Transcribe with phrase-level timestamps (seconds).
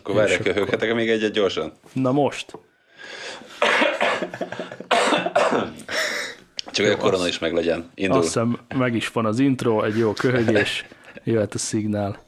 [0.00, 1.72] Akkor várják, köhöghetek még egyet gyorsan?
[1.92, 2.58] Na most.
[6.72, 7.90] Csak hogy a korona is meg legyen.
[7.94, 8.18] Indul.
[8.18, 10.84] Azt hiszem meg is van az intro, egy jó köhögés,
[11.24, 12.22] jöhet a szignál.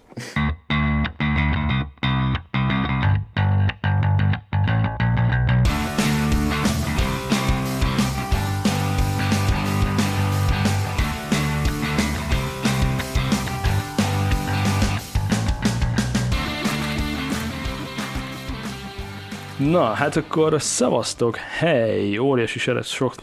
[19.72, 23.14] Na, hát akkor szevasztok, hely, óriási seret, sok...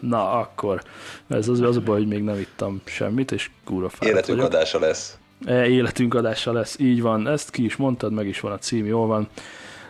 [0.00, 0.82] Na, akkor,
[1.28, 4.52] ez az, az a baj, hogy még nem ittam semmit, és kúra fáradt Életünk vagyok.
[4.52, 5.18] adása lesz.
[5.44, 8.86] E, életünk adása lesz, így van, ezt ki is mondtad, meg is van a cím,
[8.86, 9.28] jól van.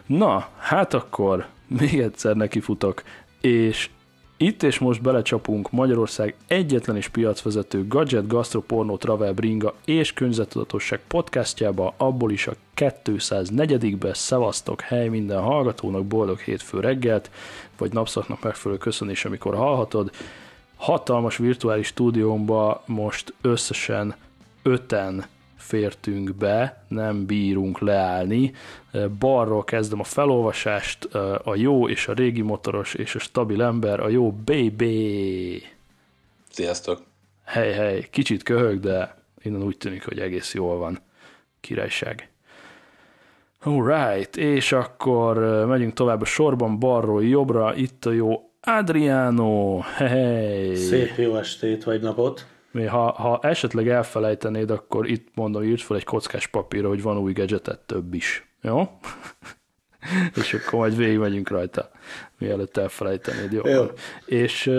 [0.06, 3.02] Na, hát akkor még egyszer nekifutok,
[3.40, 3.90] és
[4.36, 11.00] itt és most belecsapunk Magyarország egyetlen és piacvezető gadget, gastro, pornó, travel, bringa és környezettudatosság
[11.06, 17.30] podcastjába, abból is a 204-be szevasztok, hely minden hallgatónak, boldog hétfő reggelt,
[17.78, 20.10] vagy napszaknak megfelelő köszönés, amikor hallhatod.
[20.76, 24.14] Hatalmas virtuális stúdiómba most összesen
[24.62, 25.24] öten
[25.64, 28.52] fértünk be, nem bírunk leállni.
[29.18, 31.04] Balról kezdem a felolvasást,
[31.44, 35.62] a jó és a régi motoros és a stabil ember, a jó baby.
[36.50, 37.02] Sziasztok!
[37.44, 40.98] Hely, hely, kicsit köhög, de innen úgy tűnik, hogy egész jól van.
[41.60, 42.28] Királyság.
[43.62, 50.74] Alright, és akkor megyünk tovább a sorban, balról jobbra, itt a jó Adriano, hey.
[50.74, 52.46] Szép jó estét vagy napot.
[52.88, 57.32] Ha, ha esetleg elfelejtenéd, akkor itt mondom, írd fel egy kockás papírra, hogy van új
[57.32, 58.48] gadgetet több is.
[58.62, 58.88] Jó?
[60.36, 61.90] és akkor majd végigmegyünk rajta,
[62.38, 63.52] mielőtt elfelejtenéd.
[63.52, 63.68] Jó.
[63.68, 63.84] Jó.
[64.26, 64.70] És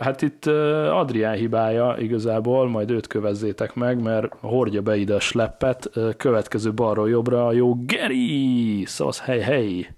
[0.00, 0.46] hát itt
[0.90, 7.08] Adrián hibája igazából, majd őt kövezzétek meg, mert hordja be ide a sleppet, következő balról
[7.08, 8.84] jobbra a jó Geri!
[8.86, 9.94] Szóval hely, hely!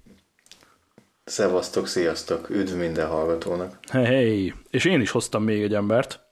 [1.25, 3.79] Szevasztok, sziasztok, üdv minden hallgatónak.
[3.89, 4.53] Hely, hely!
[4.71, 6.28] És én is hoztam még egy embert,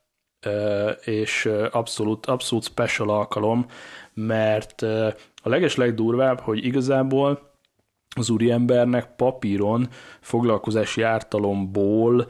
[1.04, 3.66] és abszolút, abszolút special alkalom,
[4.14, 4.82] mert
[5.42, 7.54] a leges legdurvább, hogy igazából
[8.16, 9.88] az úriembernek papíron
[10.20, 12.26] foglalkozási ártalomból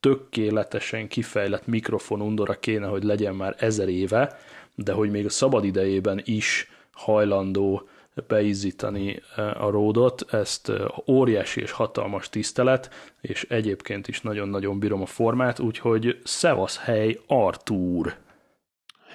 [0.00, 4.38] tökéletesen kifejlett mikrofon undora kéne, hogy legyen már ezer éve,
[4.74, 7.88] de hogy még a szabad idejében is hajlandó
[8.26, 10.72] beizzítani a ródot, ezt
[11.06, 12.90] óriási és hatalmas tisztelet,
[13.20, 18.14] és egyébként is nagyon-nagyon bírom a formát, úgyhogy szevasz hely Artúr!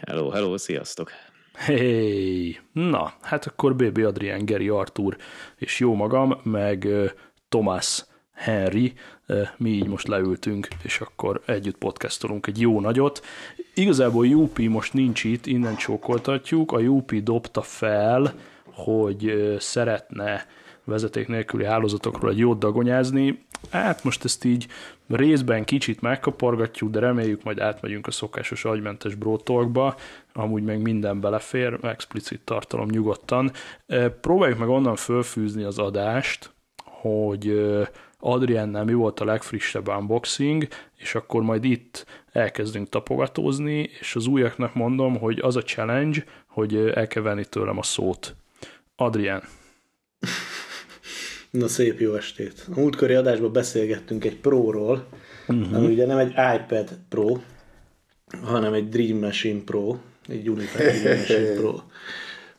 [0.06, 1.12] Hello, hello, sziasztok!
[1.54, 5.18] Hey, na, hát akkor BB Adrián, Geri Artúr
[5.56, 6.88] és jó magam, meg
[7.50, 8.94] Thomas Henry,
[9.58, 13.26] mi így most leültünk, és akkor együtt podcastolunk egy jó nagyot.
[13.74, 18.34] Igazából UP most nincs itt, innen csókoltatjuk, a UP dobta fel,
[18.74, 20.46] hogy szeretne
[20.84, 23.46] vezeték nélküli hálózatokról egy jót dagonyázni.
[23.72, 24.68] Hát most ezt így
[25.08, 29.96] részben kicsit megkapargatjuk, de reméljük majd átmegyünk a szokásos agymentes brótolkba,
[30.34, 33.52] amúgy meg minden belefér, explicit tartalom nyugodtan.
[34.22, 36.54] Próbáljuk meg onnan fölfűzni az adást,
[36.84, 37.70] hogy
[38.20, 40.68] Adriennel mi volt a legfrissebb unboxing,
[40.98, 46.76] és akkor majd itt elkezdünk tapogatózni, és az újaknak mondom, hogy az a challenge, hogy
[46.76, 48.36] el kell venni tőlem a szót.
[49.04, 49.44] Adrián.
[51.52, 52.66] Na szép jó estét.
[52.76, 55.08] A múltkori adásban beszélgettünk egy Pro-ról,
[55.48, 55.76] uh-huh.
[55.76, 57.38] ami ugye nem egy iPad Pro,
[58.44, 59.96] hanem egy Dream Machine Pro,
[60.28, 61.76] egy United Dream Machine Pro,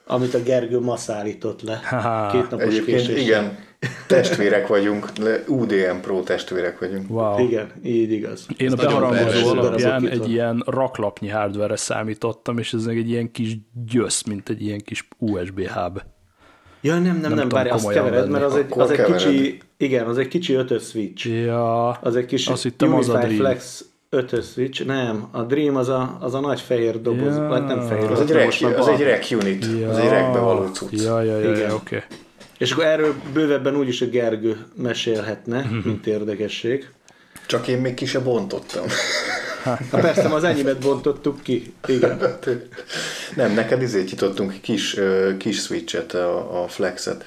[0.07, 1.81] amit a Gergő ma szállított le.
[1.85, 2.31] Haha.
[2.31, 3.23] Két napos Egyébként késéssel.
[3.23, 3.59] igen,
[4.07, 7.11] testvérek vagyunk, le- UDM Pro testvérek vagyunk.
[7.11, 7.39] Wow.
[7.39, 8.47] Igen, így igaz.
[8.57, 13.31] Én a nagyon beharangozó alapján egy ilyen raklapnyi hardware számítottam, és ez meg egy ilyen
[13.31, 16.01] kis gyösz, mint egy ilyen kis USB hub.
[16.83, 18.31] Ja, nem, nem, nem, nem várj, azt kevered, venni.
[18.31, 21.27] mert az egy, Akkor az egy kicsi, igen, az egy kicsi ötös switch.
[21.45, 23.35] Ja, Az egy kis azt hittem az a Dream.
[23.37, 27.43] Flex ötös switch, nem, a Dream az a, az a nagy fehér doboz, Ja.
[27.43, 31.03] vagy nem fehér, Az egy, már az egy rek unit, az egy rekbe való cucc.
[31.03, 31.69] Ja, ja, ja, Igen.
[31.69, 32.03] ja oké.
[32.59, 36.89] És akkor erről bővebben úgyis a Gergő mesélhetne, mint érdekesség.
[37.47, 38.85] Csak én még ki se bontottam.
[39.65, 41.75] Na persze, az enyémet bontottuk ki.
[41.87, 42.39] Igen.
[43.37, 44.97] Nem, neked izét nyitottunk kis,
[45.39, 47.25] kis switchet, a, a flexet.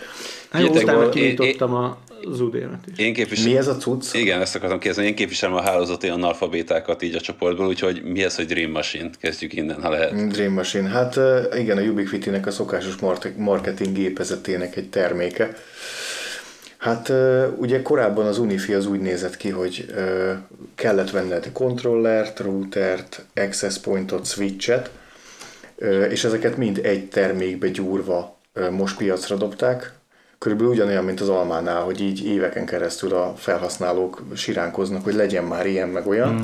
[0.49, 1.97] Hát jó, utána én- kinyitottam a
[2.27, 2.97] az udémet is.
[3.05, 3.51] Én képviselem...
[3.51, 4.13] Mi ez a cucc?
[4.13, 5.09] Igen, ezt akartam kérdezni.
[5.09, 9.09] Én képviselem a hálózati analfabétákat így a csoportból, úgyhogy mi ez, hogy Dream Machine?
[9.19, 10.27] Kezdjük innen, ha lehet.
[10.27, 10.89] Dream Machine.
[10.89, 11.19] Hát
[11.57, 12.95] igen, a Ubiquiti-nek a szokásos
[13.37, 15.55] marketing gépezetének egy terméke.
[16.85, 17.11] Hát
[17.57, 19.93] ugye korábban az Unifi az úgy nézett ki, hogy
[20.75, 24.89] kellett venned kontrollert, routert, access pointot, switchet,
[26.09, 28.37] és ezeket mind egy termékbe gyúrva
[28.71, 29.93] most piacra dobták,
[30.37, 35.65] körülbelül ugyanolyan, mint az Almánál, hogy így éveken keresztül a felhasználók siránkoznak, hogy legyen már
[35.65, 36.43] ilyen meg olyan, mm.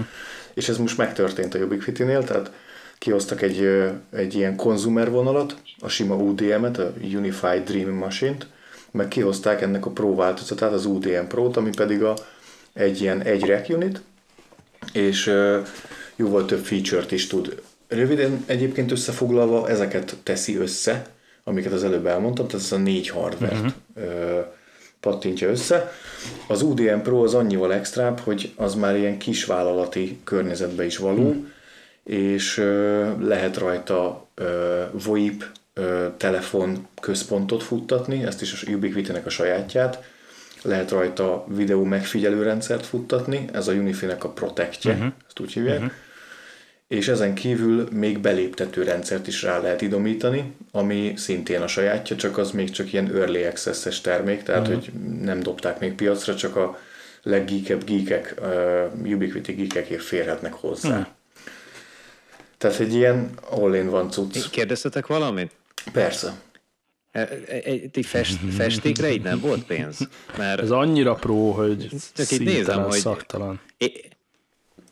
[0.54, 2.52] és ez most megtörtént a Ubiquiti-nél, tehát
[2.98, 8.48] kihoztak egy, egy ilyen konzumer vonalat, a sima UDM-et, a Unified Dream Machine-t,
[8.92, 12.14] meg kihozták ennek a Pro változatát, az UDM Pro-t, ami pedig a,
[12.74, 14.02] egy ilyen egy rack unit,
[14.94, 15.60] és ö,
[16.16, 17.62] jóval több feature-t is tud.
[17.88, 21.06] Röviden egyébként összefoglalva ezeket teszi össze,
[21.44, 23.74] amiket az előbb elmondtam, tehát ez a négy hardware uh-huh.
[25.00, 25.92] pattintja össze.
[26.48, 31.46] Az UDM Pro az annyival extrább, hogy az már ilyen kisvállalati környezetbe is való, uh-huh.
[32.04, 34.28] és ö, lehet rajta
[34.92, 35.46] VoIP
[36.18, 40.04] telefon központot futtatni, ezt is a Ubiquiti-nek a sajátját,
[40.62, 45.12] lehet rajta videó megfigyelő rendszert futtatni, ez a Unifi-nek a Protectje, uh-huh.
[45.28, 45.92] ezt úgy hívják, uh-huh.
[46.88, 52.38] és ezen kívül még beléptető rendszert is rá lehet idomítani, ami szintén a sajátja, csak
[52.38, 54.84] az még csak ilyen early access-es termék, tehát uh-huh.
[54.84, 56.80] hogy nem dobták még piacra, csak a
[57.24, 60.90] leggeekebb geekek, uh, Ubiquiti geekekért férhetnek hozzá.
[60.90, 61.06] Uh-huh.
[62.58, 64.50] Tehát egy ilyen all-in-one cucc.
[64.50, 65.52] Kérdeztetek valamit?
[65.92, 66.34] Persze.
[67.12, 70.08] Egy fest, festékre így nem volt pénz?
[70.38, 73.62] Mert Ez annyira pró, hogy csak így nézem, hogy szaktalan.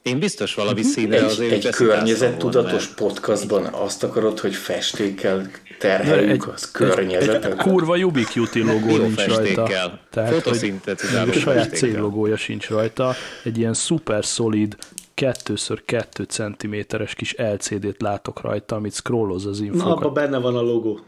[0.02, 2.98] Én biztos valami színre egy, azért Egy környezettudatos mert...
[2.98, 7.46] podcastban azt akarod, hogy festékkel terheljük egy, az környezetet?
[7.46, 10.00] Egy, egy kurva Ubiquiti logó nincs rajta.
[10.12, 10.84] Tehát, hogy
[11.30, 13.16] a saját céllogója sincs rajta.
[13.44, 14.78] Egy ilyen super szolid
[15.20, 19.88] 2x2 cm-es kis LCD-t látok rajta, amit scrolloz az infókat.
[19.88, 21.00] Na, abban benne van a logó.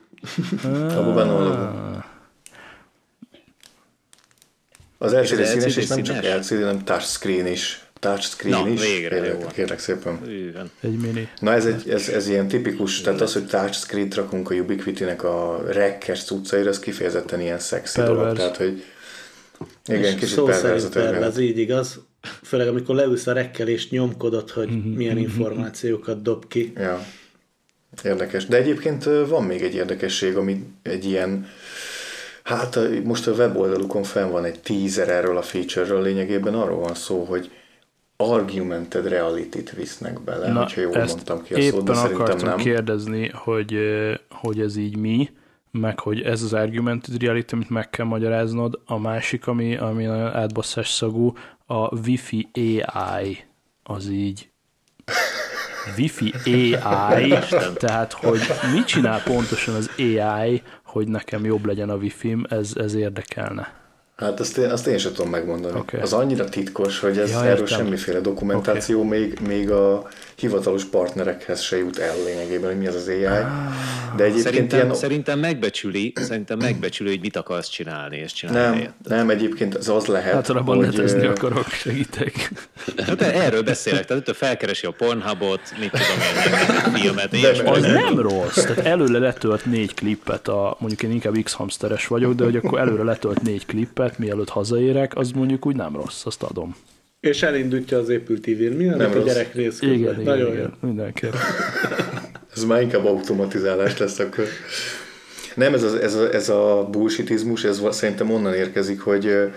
[0.63, 2.03] Abban benne van a logó.
[4.97, 7.85] Az LCD színes, és nem csak LCD, hanem touchscreen is.
[7.99, 8.81] Touchscreen Na, is.
[8.81, 10.19] végre kérlek, kérlek szépen.
[10.29, 10.71] Igen.
[10.79, 11.29] Egy mini.
[11.39, 15.63] Na ez, egy, ez, ez ilyen tipikus, tehát az, hogy touchscreen-t rakunk a Ubiquiti-nek a
[15.67, 18.35] rekkes cuccaira, az kifejezetten ilyen szexi dolog.
[18.35, 18.83] Tehát, hogy
[19.87, 21.39] igen, kicsit Szó szerint történet.
[21.39, 21.99] így igaz.
[22.43, 26.73] Főleg amikor leülsz a rekkel és nyomkodod, hogy milyen információkat dob ki.
[26.75, 27.05] Ja.
[28.03, 28.45] Érdekes.
[28.45, 31.47] De egyébként van még egy érdekesség, ami egy ilyen,
[32.43, 37.23] hát most a weboldalukon fenn van egy teaser erről a feature-ről, lényegében arról van szó,
[37.23, 37.51] hogy
[38.17, 42.57] augmented reality-t visznek bele, Na, hogyha jól ezt mondtam ki a szót, de szerintem nem.
[42.57, 43.77] kérdezni, hogy,
[44.29, 45.29] hogy ez így mi,
[45.71, 50.35] meg hogy ez az argumented reality, amit meg kell magyaráznod, a másik, ami, ami nagyon
[50.35, 51.33] átbasszás szagú,
[51.65, 53.37] a Wi-Fi AI,
[53.83, 54.49] az így
[55.97, 56.33] Wi-Fi
[56.73, 57.33] AI,
[57.73, 58.39] tehát hogy
[58.73, 63.80] mit csinál pontosan az AI, hogy nekem jobb legyen a Wi-Fi-m, ez, ez érdekelne.
[64.21, 65.79] Hát azt én, azt én sem tudom megmondani.
[65.79, 65.99] Oké.
[66.01, 67.65] Az annyira titkos, hogy ez, Ja, erről értem.
[67.77, 73.07] semmiféle dokumentáció még, még a hivatalos partnerekhez se jut el lényegében, hogy mi az az
[73.07, 73.19] AI.
[74.15, 74.93] De egyébként Szerintem, ilyen...
[74.95, 78.93] szerintem megbecsüli, szerintem megbecsüli, hogy mit akarsz csinálni, és csinálni Nem, helyett.
[79.07, 80.85] nem, egyébként az az lehet, Általában hogy...
[80.85, 82.51] netezni ö, akarok, segítek.
[82.97, 86.07] Hát de erről beszélek, tehát ő felkeresi a Pornhubot, mit tudom
[86.45, 86.53] én,
[86.93, 87.67] egy filmet, ilyesmi.
[87.69, 88.63] Az nem rossz.
[88.63, 93.03] Tehát előre letölt négy klippet, a, mondjuk én inkább X-hamsteres vagyok, de hogy akkor előre
[93.03, 96.75] letölt négy klippet, mielőtt hazaérek, az mondjuk úgy nem rossz, azt adom.
[97.19, 98.73] És elindítja az Apple TV-n.
[98.73, 99.25] Mi Nem a rossz.
[99.25, 99.97] gyerek rész közben?
[99.97, 100.53] Igen, igen, Nagyon jó.
[100.53, 101.33] igen, mindenképp.
[102.55, 104.45] Ez már inkább automatizálás lesz akkor.
[105.55, 109.51] Nem, ez a, ez a, ez a bullshitizmus, ez szerintem onnan érkezik, hogy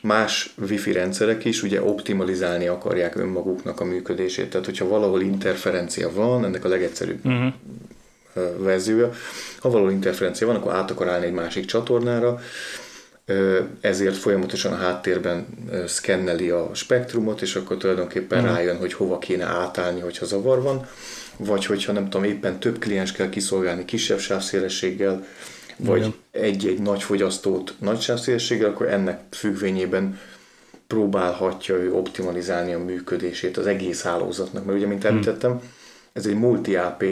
[0.00, 4.50] más wifi rendszerek is ugye optimalizálni akarják önmaguknak a működését.
[4.50, 7.52] Tehát, hogyha valahol interferencia van, ennek a legegyszerűbb uh-huh.
[8.58, 9.10] verziója,
[9.58, 12.40] ha valahol interferencia van, akkor át akar állni egy másik csatornára,
[13.80, 15.46] ezért folyamatosan a háttérben
[15.86, 18.52] szkenneli a spektrumot, és akkor tulajdonképpen Mhm.
[18.52, 20.86] rájön, hogy hova kéne átállni, hogyha zavar van,
[21.36, 25.24] vagy hogyha nem tudom, éppen több kliens kell kiszolgálni kisebb sávszélességgel,
[25.76, 26.14] vagy Igen.
[26.30, 30.18] egy-egy nagy fogyasztót nagy sávszélességgel, akkor ennek függvényében
[30.86, 35.12] próbálhatja ő optimalizálni a működését az egész hálózatnak, mert ugye, mint Mhm.
[35.12, 35.60] említettem,
[36.12, 37.04] ez egy multi-AP,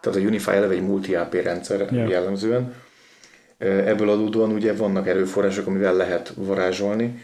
[0.00, 2.08] tehát a Unify eleve egy multi-AP rendszer Ja.
[2.08, 2.74] jellemzően,
[3.58, 7.22] Ebből adódóan ugye vannak erőforrások, amivel lehet varázsolni,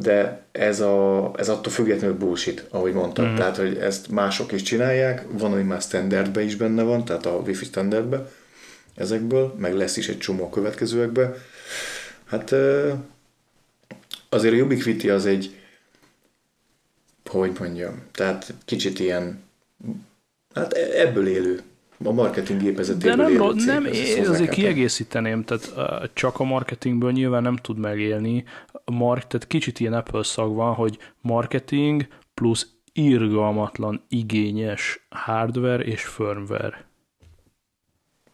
[0.00, 3.32] de ez, a, ez attól függetlenül bullshit, ahogy mondtam.
[3.32, 3.34] Mm.
[3.34, 7.42] Tehát, hogy ezt mások is csinálják, van, ami már standardbe is benne van, tehát a
[7.46, 8.28] Wi-Fi standardbe
[8.94, 11.34] ezekből, meg lesz is egy csomó a következőekbe.
[12.26, 12.54] Hát
[14.28, 15.60] azért a Ubiquiti az egy,
[17.24, 19.42] hogy mondjam, tehát kicsit ilyen,
[20.54, 21.62] hát e- ebből élő,
[22.04, 25.72] a marketing De gépezetéből nem, élő ro- cég, nem ezt én azért kiegészíteném, tehát
[26.12, 28.44] csak a marketingből nyilván nem tud megélni.
[28.84, 36.02] A Mark, tehát kicsit ilyen Apple szag van, hogy marketing plusz irgalmatlan igényes hardware és
[36.02, 36.86] firmware.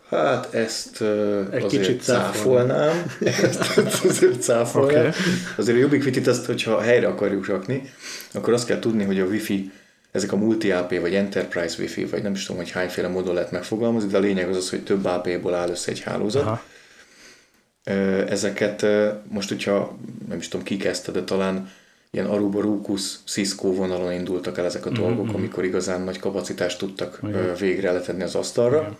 [0.09, 1.09] Hát ezt uh,
[1.50, 3.04] Egy azért kicsit cáfolnám.
[3.44, 5.06] ezt azért cáfolnám.
[5.06, 5.21] Okay.
[5.56, 7.83] Azért a Ubiquiti-t azt, hogyha helyre akarjuk rakni,
[8.33, 9.71] akkor azt kell tudni, hogy a Wi-Fi,
[10.14, 14.11] ezek a multi-AP vagy Enterprise Wi-Fi, vagy nem is tudom, hogy hányféle módon lehet megfogalmazni,
[14.11, 16.42] de a lényeg az az, hogy több AP-ból áll össze egy hálózat.
[16.42, 16.62] Aha.
[18.28, 18.87] Ezeket
[19.28, 21.71] most, hogyha nem is tudom, ki kezdte, de talán
[22.11, 27.18] ilyen Aruba, Rucus, Cisco vonalon indultak el ezek a dolgok, amikor igazán nagy kapacitást tudtak
[27.23, 28.97] ö, végre letenni az asztalra.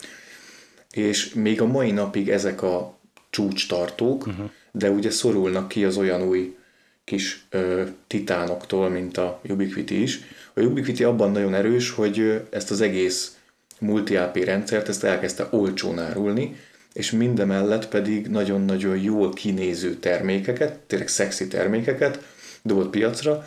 [0.91, 2.99] És még a mai napig ezek a
[3.31, 4.51] csúcstartók, uh-huh.
[4.73, 6.57] de ugye szorulnak ki az olyan új
[7.05, 10.21] kis ö, titánoktól, mint a Ubiquiti is.
[10.55, 13.37] A Ubiquiti abban nagyon erős, hogy ezt az egész
[13.79, 16.57] multi-AP rendszert, ezt elkezdte olcsón árulni,
[16.93, 22.23] és mindemellett pedig nagyon-nagyon jól kinéző termékeket, tényleg szexi termékeket
[22.63, 23.47] dobott piacra,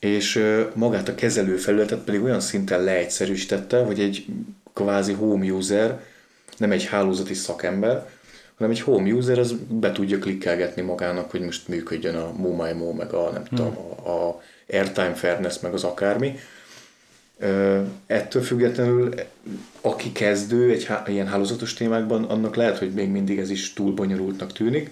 [0.00, 0.42] és
[0.74, 4.26] magát a kezelőfelületet pedig olyan szinten leegyszerűsítette, hogy egy
[4.72, 6.00] kvázi home user,
[6.56, 8.08] nem egy hálózati szakember,
[8.56, 13.12] hanem egy home user az be tudja klikkelgetni magának, hogy most működjön a MoMyMo, meg
[13.12, 16.38] a nem tudom, a, a Airtime Fairness, meg az akármi.
[18.06, 19.14] Ettől függetlenül,
[19.80, 23.92] aki kezdő egy há- ilyen hálózatos témákban, annak lehet, hogy még mindig ez is túl
[23.92, 24.90] bonyolultnak tűnik,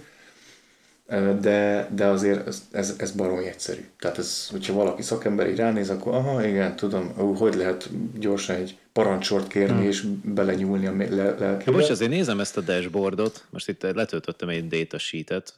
[1.40, 3.84] de, de azért ez, ez, ez baromi egyszerű.
[3.98, 7.88] Tehát ez, hogyha valaki szakember így ránéz, akkor aha, igen, tudom, ó, hogy lehet
[8.18, 9.86] gyorsan egy parancsort kérni hmm.
[9.86, 11.76] és belenyúlni a me- le- Ja, lelkébe.
[11.76, 15.54] most azért nézem ezt a dashboardot, most itt letöltöttem egy datasheetet,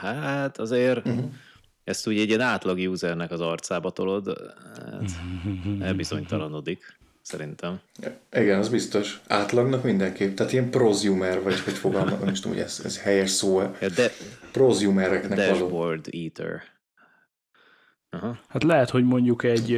[0.00, 1.24] hát azért uh-huh.
[1.88, 4.54] Ezt úgy egy ilyen átlag usernek az arcába tolod,
[4.90, 5.10] hát
[5.80, 7.80] elbizonytalanodik, szerintem.
[8.32, 9.20] Igen, az biztos.
[9.26, 10.36] Átlagnak mindenképp.
[10.36, 13.88] Tehát ilyen prosumer, vagy hogy fogalmaz, nem is tudom, hogy ez, ez helyes szó Ja,
[13.88, 14.10] de
[14.52, 15.50] Prosumereknek való.
[15.50, 16.62] dashboard eater.
[18.10, 18.38] Aha.
[18.48, 19.70] Hát lehet, hogy mondjuk egy,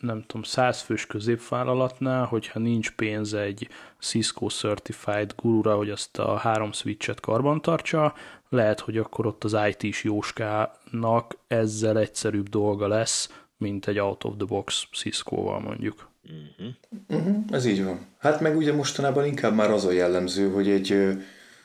[0.00, 3.68] nem tudom, százfős középvállalatnál, hogyha nincs pénz egy
[4.00, 8.14] Cisco Certified gurura, hogy azt a három switchet karbantartsa,
[8.54, 14.34] lehet, hogy akkor ott az IT-s jóskának ezzel egyszerűbb dolga lesz, mint egy out of
[14.36, 16.08] the box Cisco-val mondjuk.
[17.08, 18.06] Uh-huh, ez így van.
[18.18, 21.16] Hát meg ugye mostanában inkább már az a jellemző, hogy egy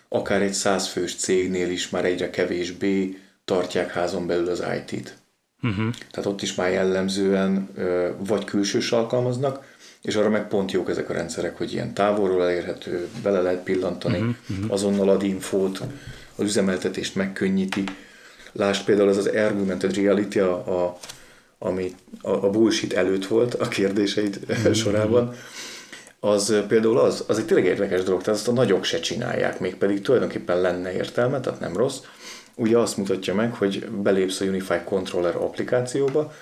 [0.09, 5.17] akár egy százfős cégnél is már egyre kevésbé tartják házon belül az IT-t.
[5.61, 5.93] Uh-huh.
[6.11, 7.69] Tehát ott is már jellemzően
[8.17, 13.07] vagy külsős alkalmaznak, és arra meg pont jók ezek a rendszerek, hogy ilyen távolról elérhető,
[13.23, 14.71] bele lehet pillantani, uh-huh.
[14.71, 15.81] azonnal ad infót,
[16.39, 17.83] az üzemeltetést megkönnyíti.
[18.51, 20.97] Lásd például ez az Argumented Reality, a, a,
[21.57, 24.73] ami a, a bullshit előtt volt a kérdéseid uh-huh.
[24.83, 25.35] sorában,
[26.19, 29.75] az például az, az egy tényleg érdekes dolog, tehát azt a nagyok se csinálják, még
[29.75, 31.97] pedig tulajdonképpen lenne értelme, tehát nem rossz.
[32.55, 36.33] Ugye azt mutatja meg, hogy belépsz a Unify Controller applikációba,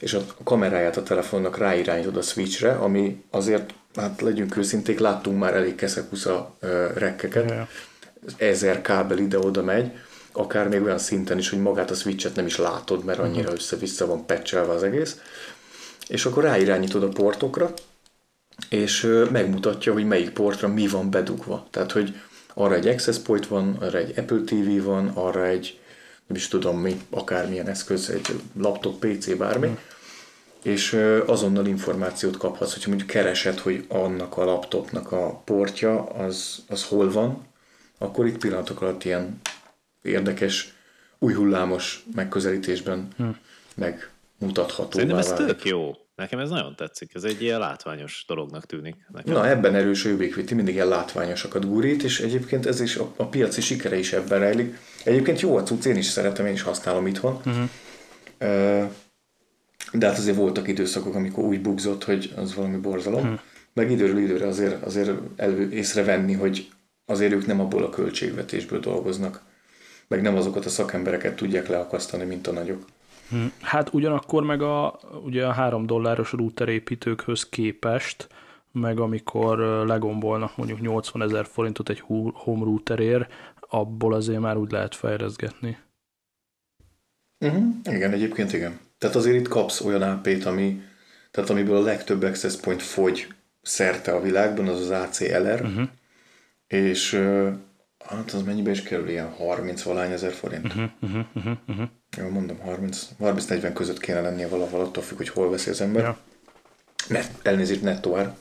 [0.00, 5.54] és a kameráját a telefonnak ráirányítod a switchre, ami azért, hát legyünk őszinték, láttunk már
[5.54, 6.56] elég keszekusza
[6.94, 7.68] rekkeket, Ja.
[8.36, 9.92] Ezer kábel ide-oda megy,
[10.32, 14.06] akár még olyan szinten is, hogy magát a switchet nem is látod, mert annyira össze-vissza
[14.06, 15.18] van patchelve az egész,
[16.08, 17.74] és akkor ráirányítod a portokra,
[18.68, 21.66] és megmutatja, hogy melyik portra mi van bedugva.
[21.70, 22.14] Tehát, hogy
[22.54, 25.80] arra egy access point van, arra egy Apple TV van, arra egy,
[26.26, 29.72] nem is tudom mi, akármilyen eszköz, egy laptop, PC, bármi, mm.
[30.62, 36.84] és azonnal információt kaphatsz, hogyha mondjuk keresed, hogy annak a laptopnak a portja, az, az
[36.84, 37.46] hol van,
[38.04, 39.40] akkor itt pillanatok alatt ilyen
[40.02, 40.74] érdekes,
[41.18, 43.28] új hullámos megközelítésben hm.
[43.74, 45.46] megmutathatóvá Szerintem ez válik.
[45.46, 45.92] tök jó.
[46.14, 47.14] Nekem ez nagyon tetszik.
[47.14, 48.96] Ez egy ilyen látványos dolognak tűnik.
[49.12, 49.32] Nekem.
[49.32, 53.26] Na, ebben erős a Ubiquiti, mindig ilyen látványosakat gurít, és egyébként ez is a, a
[53.26, 54.78] piaci sikere is ebben rejlik.
[55.04, 57.40] Egyébként jó a cucc, én is szeretem, én is használom itthon.
[57.44, 57.68] Uh-huh.
[59.92, 63.22] De hát azért voltak időszakok, amikor úgy bugzott, hogy az valami borzalom.
[63.22, 63.40] Uh-huh.
[63.72, 66.68] Meg időről időre azért, azért elő észrevenni, hogy
[67.06, 69.42] azért ők nem abból a költségvetésből dolgoznak.
[70.08, 72.84] Meg nem azokat a szakembereket tudják leakasztani, mint a nagyok.
[73.60, 78.28] Hát ugyanakkor meg a, ugye a 3 dolláros routerépítőkhöz képest,
[78.72, 83.32] meg amikor legombolnak mondjuk 80 ezer forintot egy home routerért,
[83.68, 85.78] abból azért már úgy lehet fejleszgetni.
[87.38, 87.64] Uh-huh.
[87.84, 88.78] Igen, egyébként igen.
[88.98, 90.82] Tehát azért itt kapsz olyan AP-t, ami,
[91.30, 93.26] tehát amiből a legtöbb access point fogy
[93.62, 95.88] szerte a világban, az az ACLR, uh-huh.
[96.74, 97.20] És
[98.08, 100.64] hát az mennyibe is kerül, ilyen 30 valány ezer forint.
[100.64, 101.88] Uh-huh, uh-huh, uh-huh.
[102.16, 106.02] Jó, mondom, 30 30-40 között kéne lennie valahol, attól függ, hogy hol veszi az ember.
[106.02, 106.18] Ja.
[107.08, 108.34] Net, elnézést, nettó ár.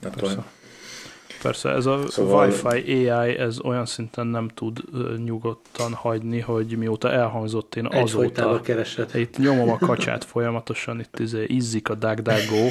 [1.44, 2.48] Persze, ez a Szóval-.
[2.48, 4.84] Wi-Fi AI, ez olyan szinten nem tud
[5.26, 9.16] nyugodtan hagyni, hogy mióta elhangzott én azóta keresed.
[9.16, 12.68] itt nyomom a kacsát folyamatosan, itt izé, izzik a DuckDuckGo,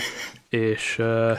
[0.48, 1.38] és uh,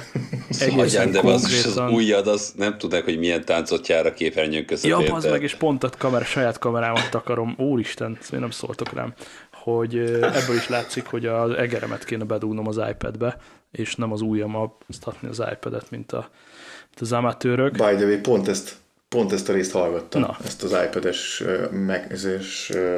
[0.50, 1.94] egészen Hagyján, de az, is az konkrétan...
[1.94, 4.90] ujjad, az nem tudnak, hogy milyen táncot jár a képernyőn között.
[4.90, 7.56] Ja, az meg, és pont a kamera, saját kamerámat takarom.
[7.58, 9.14] Úristen, még nem szóltok rám.
[9.52, 13.38] Hogy ebből is látszik, hogy az egeremet kéne bedugnom az iPad-be,
[13.72, 16.30] és nem az ujjammal basztatni az iPad-et, mint, a,
[17.02, 17.72] az amatőrök.
[17.72, 18.76] By the way, pont ezt,
[19.10, 20.38] pont ezt a részt hallgattam, Na.
[20.46, 22.18] Ezt az iPad-es meg,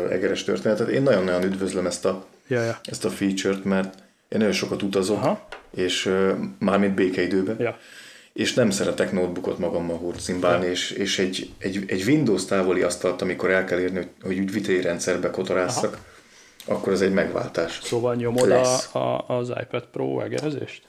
[0.10, 0.88] egeres történetet.
[0.90, 2.80] Én nagyon-nagyon üdvözlöm ezt a, Ja, ja.
[2.84, 3.94] ezt a feature-t, mert
[4.30, 5.48] én nagyon sokat utazok, Aha.
[5.76, 6.14] és
[6.60, 7.78] mármint békeidőben, Ja.
[8.34, 13.52] és nem szeretek notebookot magammal hurcimbálni, és, és egy, egy, egy Windows távoli asztalt, amikor
[13.52, 15.98] el kell érni, hogy, hogy ügyviteli rendszerbe kotorásszak,
[16.66, 17.80] akkor ez egy megváltás.
[17.84, 18.96] Szóval nyomod Lesz.
[18.96, 20.84] a, a, az iPad Pro egerezést?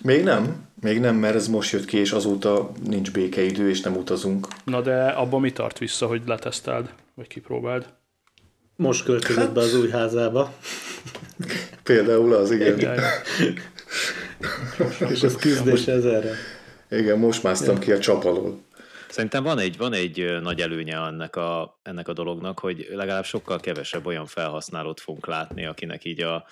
[0.00, 3.96] Még nem, még nem, mert ez most jött ki, és azóta nincs békeidő, és nem
[3.96, 4.46] utazunk.
[4.64, 7.86] Na de abban mi tart vissza, hogy leteszteld, vagy kipróbáld?
[8.76, 10.54] Most költözött be az új házába,
[11.82, 12.80] Például az, igen.
[12.80, 12.92] Ja,
[14.98, 15.08] ja.
[15.08, 16.34] és ez küzdés ezerre.
[16.90, 18.64] Igen, most másztam ki a csap alól.
[19.08, 23.60] Szerintem van egy, van egy nagy előnye ennek a, ennek a dolognak, hogy legalább sokkal
[23.60, 26.46] kevesebb olyan felhasználót fogunk látni, akinek így a,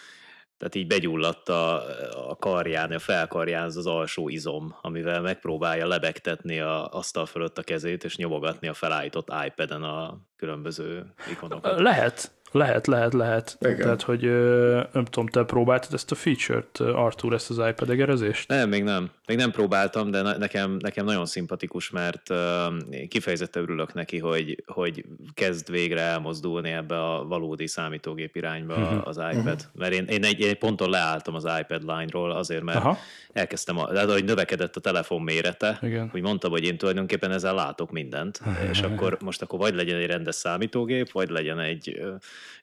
[0.56, 1.82] tehát így begyulladt a,
[2.30, 7.62] a karján, a felkarján az, az alsó izom, amivel megpróbálja lebegtetni a asztal fölött a
[7.62, 11.80] kezét, és nyomogatni a felállított iPad-en a különböző ikonokat.
[11.80, 13.56] Lehet, lehet, lehet, lehet.
[13.61, 13.76] Igen.
[13.76, 14.20] Tehát, hogy
[14.92, 18.49] nem tudom, te próbáltad ezt a feature-t, Artur, ezt az iPad egerezést?
[18.49, 19.11] Nem, még nem.
[19.26, 22.30] Még nem próbáltam, de ne- nekem, nekem nagyon szimpatikus, mert
[23.08, 28.99] kifejezetten örülök neki, hogy, hogy kezd végre elmozdulni ebbe a valódi számítógép irányba Mhm.
[29.04, 29.68] az iPad.
[29.75, 32.99] Mert én, én, egy, én egy ponton leálltam az iPad line-ról azért, mert Aha.
[33.32, 36.08] elkezdtem, a, de hogy növekedett a telefon mérete, Igen.
[36.08, 40.06] hogy mondtam, hogy én tulajdonképpen ezzel látok mindent, és akkor most akkor vagy legyen egy
[40.06, 42.02] rendes számítógép, vagy legyen egy...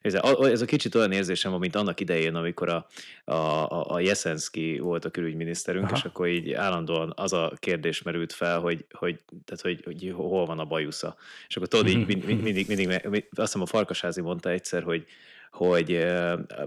[0.00, 2.86] Ez a, ez a kicsit olyan érzésem van, mint annak idején, amikor a,
[3.32, 5.96] a, a, Jeszenszki volt a külügyminiszterünk, Aha.
[5.96, 10.46] és akkor így állandóan az a kérdés merült fel, hogy, hogy, tehát, hogy, hogy hol
[10.46, 11.16] van a bajusza.
[11.48, 15.06] És akkor tudod, így mind- mind- mindig, mindig, azt hiszem a Farkasházi mondta egyszer, hogy
[15.52, 15.92] hogy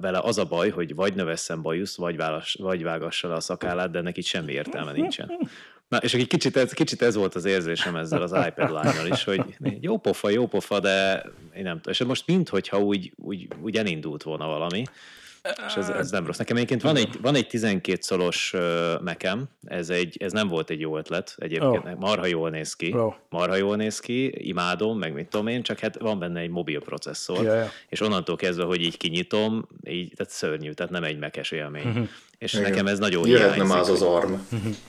[0.02, 3.92] vele az a baj, hogy vagy növesszen bajusz, vagy, válass, vagy vágassa le a szakállát,
[3.92, 5.32] de neki semmi értelme nincsen.
[5.88, 9.24] Na, és egy kicsit ez, kicsit ez volt az érzésem ezzel az iPad line is,
[9.24, 9.44] hogy
[9.82, 11.24] jó pofa, jó pofa, de
[11.56, 11.94] én nem tudom.
[11.94, 14.84] És most minthogyha úgy, úgy, úgy elindult volna valami,
[15.68, 16.38] és ez, ez nem rossz.
[16.38, 20.70] Nekem egyébként van egy, van egy 12 szolos uh, mekem, ez, egy, ez nem volt
[20.70, 22.00] egy jó ötlet, egyébként Ó.
[22.00, 23.14] marha jól néz ki, Ó.
[23.30, 26.80] marha jól néz ki, imádom, meg mit tudom én, csak hát van benne egy mobil
[26.80, 27.72] processzor, Ja, ja.
[27.90, 32.10] és onnantól kezdve, hogy így kinyitom, így, tehát szörnyű, tehát nem egy mekes élmény.
[32.38, 32.70] És Igen.
[32.70, 33.74] nekem ez nagyon Jöhetne hiányzik.
[33.74, 34.34] már az az arm.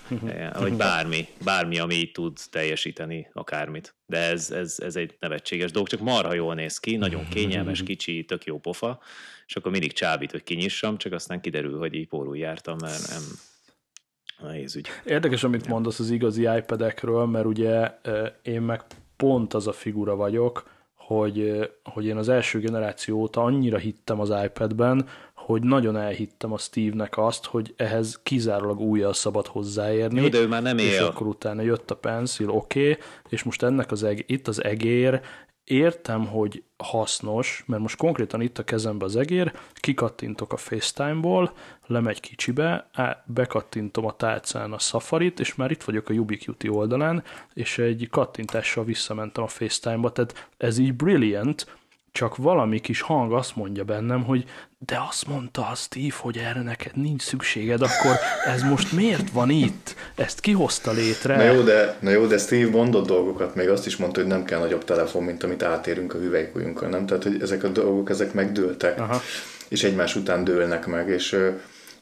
[0.59, 3.95] Vagy bármi, bármi, ami tud teljesíteni akármit.
[4.07, 8.25] De ez, ez, ez egy nevetséges dolog, csak marha jól néz ki, nagyon kényelmes, kicsi,
[8.25, 9.01] tök jó pofa,
[9.47, 13.23] és akkor mindig csábít, hogy kinyissam, csak aztán kiderül, hogy így pórul jártam, mert nem
[14.43, 14.89] nehéz ügy.
[15.05, 17.99] Érdekes, amit mondasz az igazi iPad-ekről, mert ugye
[18.43, 18.83] én meg
[19.17, 24.33] pont az a figura vagyok, hogy, hogy én az első generáció óta annyira hittem az
[24.45, 30.21] iPad-ben, hogy nagyon elhittem a Steve-nek azt, hogy ehhez kizárólag újjal szabad hozzáérni.
[30.21, 31.05] Jó, de ő már nem és él.
[31.05, 35.21] akkor utána jött a pencil, oké, okay, és most ennek az eg- itt az egér,
[35.67, 41.53] értem, hogy hasznos, mert most konkrétan itt a kezembe az egér, kikattintok a FaceTime-ból,
[41.87, 42.91] lemegy kicsibe,
[43.25, 47.25] bekattintom a tálcán a Safari-t, és már itt vagyok a Ubiquiti oldalán,
[47.55, 51.77] és egy kattintással visszamentem a FaceTime-ba, tehát ez így brilliant,
[52.13, 54.45] csak valami kis hang azt mondja bennem, hogy
[54.87, 59.51] de azt mondta a Steve, hogy erre neked nincs szükséged, akkor ez most miért van
[59.51, 59.95] itt?
[60.15, 61.37] Ezt kihozta létre?
[61.37, 64.45] Na jó, de, na jó, de Steve mondott dolgokat, még azt is mondta, hogy nem
[64.45, 67.07] kell nagyobb telefon, mint amit átérünk a hüvelykujjunkkal, nem?
[67.07, 69.21] Tehát, hogy ezek a dolgok, ezek megdőltek, Aha.
[69.69, 71.39] és egymás után dőlnek meg, és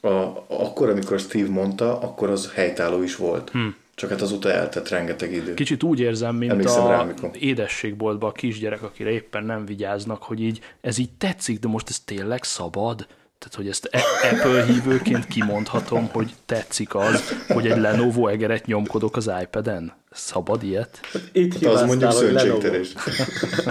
[0.01, 3.51] a, akkor, amikor Steve mondta, akkor az helytálló is volt.
[3.51, 3.67] Hm.
[3.95, 5.55] Csak hát azóta eltett rengeteg idő.
[5.55, 7.31] Kicsit úgy érzem, mint Emlékszem a rá, amikor.
[7.39, 12.01] édességboltban a kisgyerek, akire éppen nem vigyáznak, hogy így ez így tetszik, de most ez
[12.05, 13.07] tényleg szabad?
[13.39, 19.17] Tehát, hogy ezt A- Apple hívőként kimondhatom, hogy tetszik az, hogy egy Lenovo egeret nyomkodok
[19.17, 19.93] az iPad-en?
[20.11, 21.01] Szabad ilyet?
[21.33, 22.93] Itt Hát az mondjuk szöntségtörés.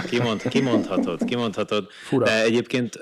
[0.08, 1.86] Kimond, kimondhatod, kimondhatod.
[2.08, 2.24] Fura.
[2.24, 2.98] De egyébként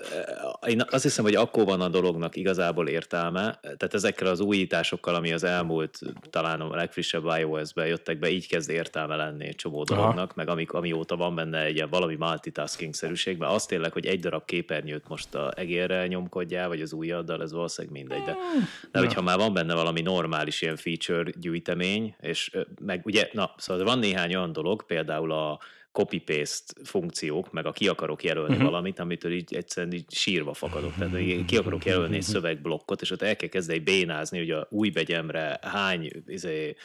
[0.67, 5.33] én azt hiszem, hogy akkor van a dolognak igazából értelme, tehát ezekkel az újításokkal, ami
[5.33, 5.99] az elmúlt,
[6.31, 10.33] talán a legfrissebb iOS-be jöttek be, így kezd értelme lenni egy csomó dolognak, Aha.
[10.35, 14.45] meg amik, amióta van benne egy ilyen valami multitasking-szerűség, mert az tényleg, hogy egy darab
[14.45, 18.37] képernyőt most a egérre nyomkodjál, vagy az ujjaddal, ez valószínűleg mindegy, de,
[18.93, 23.85] de hogyha már van benne valami normális ilyen feature gyűjtemény, és meg ugye, na, szóval
[23.85, 25.59] van néhány olyan dolog, például a
[25.93, 28.71] copy-paste funkciók, meg a ki akarok jelölni uh-huh.
[28.71, 30.95] valamit, amitől így egyszerűen így sírva fakadok.
[30.99, 34.67] Tehát így ki akarok jelölni egy szövegblokkot, és ott el kell kezdeni bénázni, hogy a
[34.71, 36.77] új begyemre hány izé,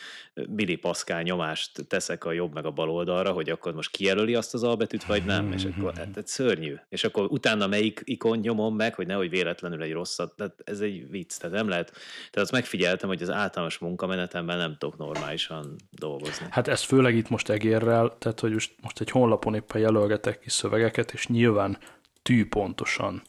[0.49, 4.63] millipaszkál nyomást teszek a jobb meg a bal oldalra, hogy akkor most kijelöli azt az
[4.63, 6.75] albetűt, vagy nem, és akkor hát, ez szörnyű.
[6.89, 11.09] És akkor utána melyik ikon nyomom meg, hogy nehogy véletlenül egy rosszat, tehát ez egy
[11.09, 11.91] vicc, tehát nem lehet.
[11.91, 16.45] Tehát azt megfigyeltem, hogy az általános munkamenetemben nem tudok normálisan dolgozni.
[16.49, 20.49] Hát ez főleg itt most egérrel, tehát hogy most, most egy honlapon éppen jelölgetek ki
[20.49, 21.77] szövegeket, és nyilván
[22.21, 23.21] tűpontosan,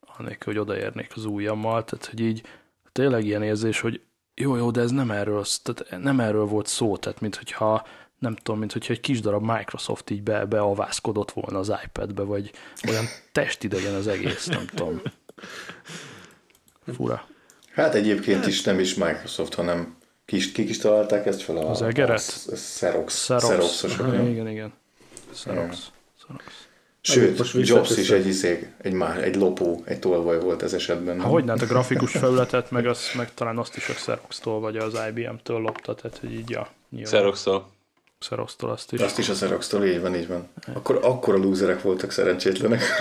[0.00, 2.42] anélkül, hogy odaérnék az ujjammal, tehát hogy így
[2.92, 4.00] tényleg ilyen érzés, hogy
[4.34, 7.86] jó, jó, de ez nem erről, tehát nem erről volt szó, tehát mint hogyha
[8.18, 12.50] nem tudom, mint hogyha egy kis darab Microsoft így be, beavászkodott volna az iPad-be, vagy
[12.88, 15.02] olyan testidegen az egész, nem tudom.
[16.96, 17.28] Fura.
[17.72, 21.56] Hát egyébként is nem is Microsoft, hanem kis, kik is találták ezt fel?
[21.56, 22.46] A, az egeret?
[22.46, 23.24] A Xerox.
[23.24, 23.82] Xerox.
[23.82, 24.72] Xerox igen, igen.
[25.34, 25.90] Xerox.
[26.18, 26.44] Xerox.
[27.06, 31.20] Sőt, most Jobs is egy, iszék, egy, már, egy lopó, egy tolvaj volt ez esetben.
[31.20, 34.76] Ha hogy hát a grafikus felületet, meg, az, meg talán azt is a Xerox-tól, vagy
[34.76, 36.68] az IBM-től lopta, tehát hogy így, ja.
[37.02, 37.70] Xerox-tól.
[38.18, 39.00] Xerox-tól azt is.
[39.00, 40.48] Azt is a Xerox-tól, így van, így van.
[40.72, 42.82] Akkor, akkor a lúzerek voltak szerencsétlenek.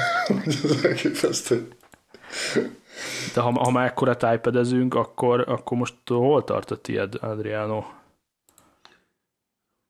[3.34, 7.84] De ha, ha már ekkorát iPad-ezünk, akkor, akkor most hol tart a tied, Adriano?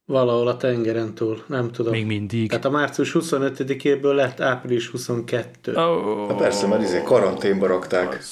[0.05, 1.91] Valahol a tengeren túl, nem tudom.
[1.91, 2.49] Még mindig.
[2.49, 5.75] Tehát a március 25-éből lett április 22.
[5.75, 8.23] Oh, Na persze, mert izé karanténba rakták.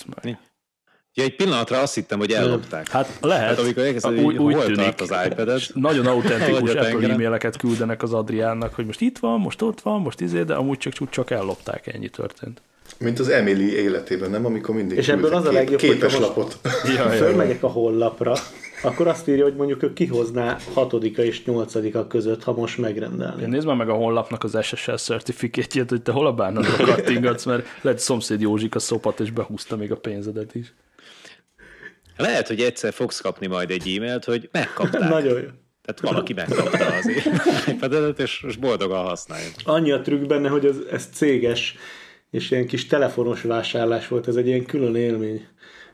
[1.13, 2.87] Ja, egy pillanatra azt hittem, hogy ellopták.
[2.87, 3.47] Hát lehet.
[3.47, 8.13] Hát amikor elkezded, úgy, úgy hol tűnik, az ipad Nagyon autentikus Apple e-maileket küldenek az
[8.13, 11.93] Adriánnak, hogy most itt van, most ott van, most izé, de amúgy csak, csak ellopták,
[11.93, 12.61] ennyi történt.
[12.97, 14.45] Mint az Emily életében, nem?
[14.45, 16.59] Amikor mindig És ebből az a legjobb, képes lapot.
[16.95, 18.35] Ja, fölmegyek a hollapra,
[18.83, 23.45] akkor azt írja, hogy mondjuk ő kihozná hatodika és nyolcadika között, ha most megrendelni.
[23.45, 27.65] Nézd már meg a honlapnak az SSL certifikátjét, hogy te hol a bánatba kattingatsz, mert
[27.81, 30.73] lehet szomszéd Józsika szopat, és behúzta még a pénzedet is.
[32.17, 35.09] Lehet, hogy egyszer fogsz kapni majd egy e-mailt, hogy megkapták.
[35.09, 35.47] Nagyon jó.
[35.85, 37.11] Tehát valaki megkapta az
[37.67, 39.47] iPad-et, és most boldogan használja.
[39.63, 41.75] Annyi a trükk benne, hogy ez, ez céges,
[42.29, 45.47] és ilyen kis telefonos vásárlás volt, ez egy ilyen külön élmény.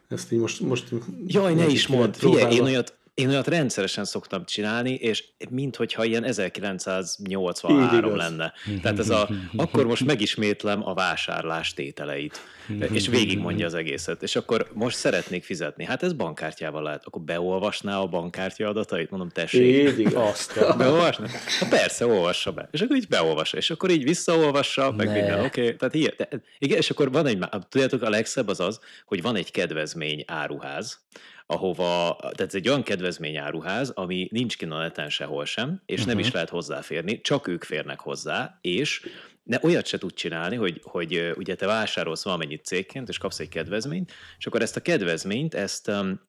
[0.07, 0.59] Ezt így most...
[0.59, 0.93] most
[1.25, 6.23] Jaj, ne is mondd, figyelj, én olyat, én olyat rendszeresen szoktam csinálni, és minthogyha ilyen
[6.23, 8.53] 1983 lenne.
[8.81, 12.41] Tehát ez a, akkor most megismétlem a vásárlás tételeit,
[12.97, 14.23] és végigmondja az egészet.
[14.23, 15.85] És akkor most szeretnék fizetni.
[15.85, 17.05] Hát ez bankkártyával lehet.
[17.05, 19.09] Akkor beolvasná a bankkártya adatait?
[19.09, 19.99] Mondom, tessék.
[19.99, 20.59] Így azt.
[20.77, 21.27] Beolvasna?
[21.59, 22.69] Ha persze, olvassa be.
[22.71, 23.57] És akkor így beolvassa.
[23.57, 25.13] És akkor így visszaolvassa, meg ne.
[25.13, 25.61] minden, oké.
[25.61, 25.75] Okay.
[25.75, 26.27] Tehát ilyen, de,
[26.59, 27.37] igen, és akkor van egy,
[27.69, 30.99] tudjátok, a legszebb az az, hogy van egy kedvezmény áruház,
[31.47, 36.07] ahova, tehát ez egy olyan kedvezményáruház, ami nincs kint a neten sehol sem, és uh-huh.
[36.07, 36.33] nem is mhm.
[36.33, 39.01] lehet hozzáférni, csak ők férnek hozzá, és
[39.43, 43.49] ne, olyat se tud csinálni, hogy, hogy ugye te vásárolsz valamennyit cégként, és kapsz egy
[43.49, 46.21] kedvezményt, és akkor ezt a kedvezményt, ezt um,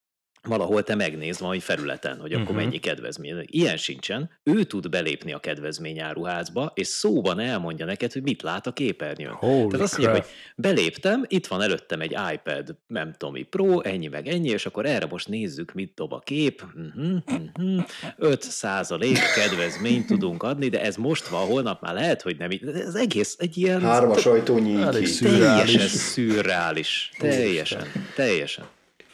[0.49, 2.57] valahol te megnézd valami felületen, hogy akkor uh-huh.
[2.63, 3.45] mennyi kedvezmény.
[3.47, 4.31] Ilyen sincsen.
[4.43, 9.33] Ő tud belépni a kedvezményáruházba, és szóban elmondja neked, hogy mit lát a képernyőn.
[9.33, 14.07] Holy Tehát azt mondja, hogy beléptem, itt van előttem egy iPad, nem tudom Pro, ennyi
[14.07, 16.63] meg ennyi, és akkor erre most nézzük, mit dob a kép.
[16.63, 17.85] Uh-huh, uh-huh.
[18.17, 22.51] 5 százalék kedvezményt tudunk adni, de ez most van, holnap már lehet, hogy nem.
[22.75, 23.81] Ez egész egy ilyen...
[23.81, 27.11] Hármas ajtó Teljesen szürreális.
[27.19, 28.65] Teljesen, teljesen.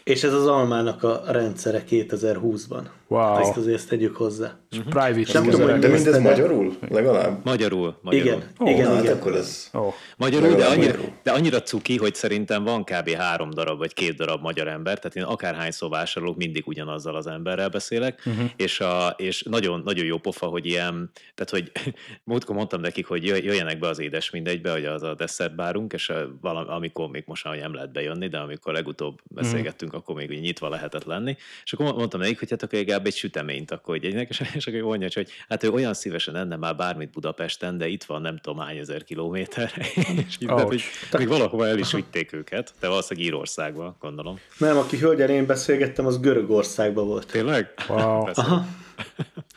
[0.05, 2.83] És ez az almának a rendszere 2020-ban.
[3.09, 3.39] Wow.
[3.39, 4.59] Ezt azért ezt tegyük hozzá.
[4.77, 4.93] Uh-huh.
[4.93, 6.77] Private nem tudom, hogy de mindez magyarul?
[6.89, 7.45] Legalább?
[7.45, 7.99] Magyarul.
[8.03, 8.27] magyarul.
[8.27, 9.07] Igen, oh, igen, na, igen.
[9.07, 9.69] Hát akkor ez...
[9.73, 9.93] Oh.
[10.17, 13.11] Magyarul, de annyira, de annyira cuki, hogy szerintem van kb.
[13.11, 17.69] három darab vagy két darab magyar ember, tehát én akárhányszor vásárolok, mindig ugyanazzal az emberrel
[17.69, 18.51] beszélek, uh-huh.
[18.57, 23.25] és, a, és nagyon, nagyon jó pofa, hogy ilyen, tehát hogy múltkor mondtam nekik, hogy
[23.25, 27.57] jöjjenek be az édes mindegybe, hogy az a desszertbárunk, és valami, amikor még most már
[27.57, 29.94] nem lehet bejönni, de amikor legutóbb beszélgettünk, uh-huh.
[29.95, 33.71] Akkor még nyitva lehetett lenni, és akkor mondtam nekik, hogy hát akkor legalább egy süteményt
[33.71, 37.79] akkor egynek, és, és akkor mondja, hogy hát ő olyan szívesen enne már bármit Budapesten,
[37.79, 39.73] de itt van nem tudom hány ezer kilométer,
[40.29, 40.83] és így, hogy
[41.19, 44.39] még valahova el is vitték őket, de valószínűleg Írországba, gondolom.
[44.59, 47.27] Nem, aki hölgyel én beszélgettem, az Görögországban volt.
[47.27, 47.75] Tényleg?
[47.89, 48.27] Wow.
[48.35, 48.67] Aha.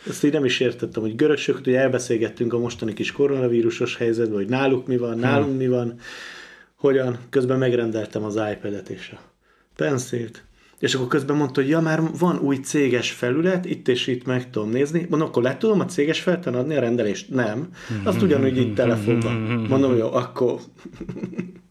[0.08, 4.48] Ezt így nem is értettem, hogy görögsök, hogy elbeszélgettünk a mostani kis koronavírusos helyzetben, hogy
[4.48, 5.58] náluk mi van, nálunk hmm.
[5.58, 6.00] mi van,
[6.76, 9.20] hogyan, közben megrendeltem az iPad-et és a
[9.78, 10.44] pencilt,
[10.80, 14.50] és akkor közben mondta, hogy ja, már van új céges felület, itt és itt meg
[14.50, 15.06] tudom nézni.
[15.10, 17.30] Mondom, akkor le tudom a céges felten adni a rendelést?
[17.30, 17.70] Nem.
[18.04, 19.34] Azt ugyanúgy itt telefonban.
[19.70, 20.60] Mondom, jó, akkor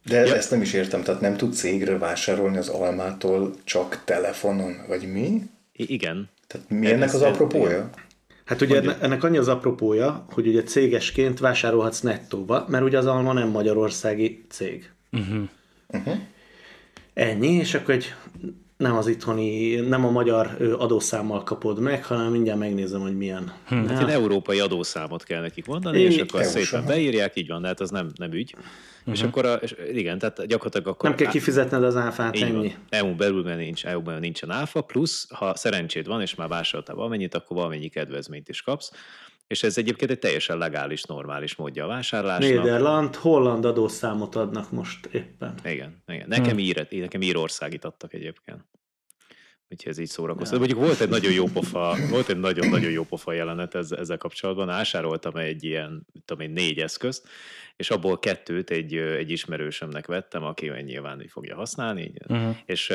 [0.04, 0.34] De ja.
[0.34, 5.42] ezt nem is értem, tehát nem tud cégre vásárolni az almától csak telefonon, vagy mi?
[5.72, 6.28] I- igen.
[6.46, 7.90] Tehát mi ennek az apropója?
[8.44, 8.96] Hát ugye Mondjuk.
[9.02, 14.44] ennek annyi az apropója, hogy ugye cégesként vásárolhatsz nettóba, mert ugye az Alma nem magyarországi
[14.48, 14.90] cég.
[15.12, 15.42] Uh-huh.
[15.88, 16.14] Uh-huh.
[17.16, 18.14] Ennyi, és akkor egy
[18.76, 23.52] nem az itthoni, nem a magyar adószámmal kapod meg, hanem mindjárt megnézem, hogy milyen.
[23.66, 23.88] Hmm.
[23.88, 27.66] Hát egy európai adószámot kell nekik mondani, Én és akkor szépen beírják, így van, de
[27.66, 28.54] hát az nem, nem ügy.
[28.56, 29.14] Uh-huh.
[29.14, 31.08] És akkor, a, és igen, tehát gyakorlatilag akkor...
[31.08, 32.74] Nem kell kifizetned az áfát, ennyi.
[32.88, 37.56] EU belül nincs, EU-ban nincsen áfa, plusz ha szerencséd van, és már vásároltál valamennyit, akkor
[37.56, 38.92] valamennyi kedvezményt is kapsz.
[39.46, 42.50] És ez egyébként egy teljesen legális, normális módja a vásárlásnak.
[42.50, 45.54] Néderland, holland adószámot adnak most éppen.
[45.64, 46.28] Igen, igen.
[46.28, 46.58] Nekem, hmm.
[46.58, 48.64] ír, nekem Írországit adtak egyébként.
[49.68, 50.58] Úgyhogy ez így szórakoztat.
[50.58, 54.68] Mondjuk volt egy nagyon jó pofa, volt egy nagyon-nagyon jó pofa jelenet ezzel kapcsolatban.
[54.68, 57.28] Ásároltam egy ilyen, tudom én, négy eszközt,
[57.76, 62.56] és abból kettőt egy, egy ismerősömnek vettem, aki nyilván így fogja használni, uh-huh.
[62.64, 62.92] és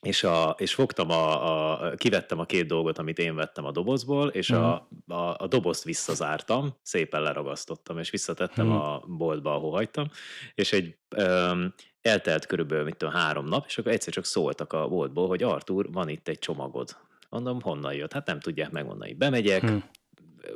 [0.00, 4.28] és, a, és fogtam a, a, kivettem a két dolgot, amit én vettem a dobozból,
[4.28, 4.66] és uh-huh.
[4.66, 8.84] a, a, a dobozt visszazártam, szépen leragasztottam, és visszatettem uh-huh.
[8.84, 10.10] a boltba, ahol hagytam,
[10.54, 14.88] és egy um, eltelt körülbelül, mit tudom, három nap, és akkor egyszer csak szóltak a
[14.88, 16.96] boltból, hogy Artur, van itt egy csomagod.
[17.28, 18.12] Mondom, honnan jött?
[18.12, 19.14] Hát nem tudják megmondani.
[19.14, 19.82] Bemegyek, uh-huh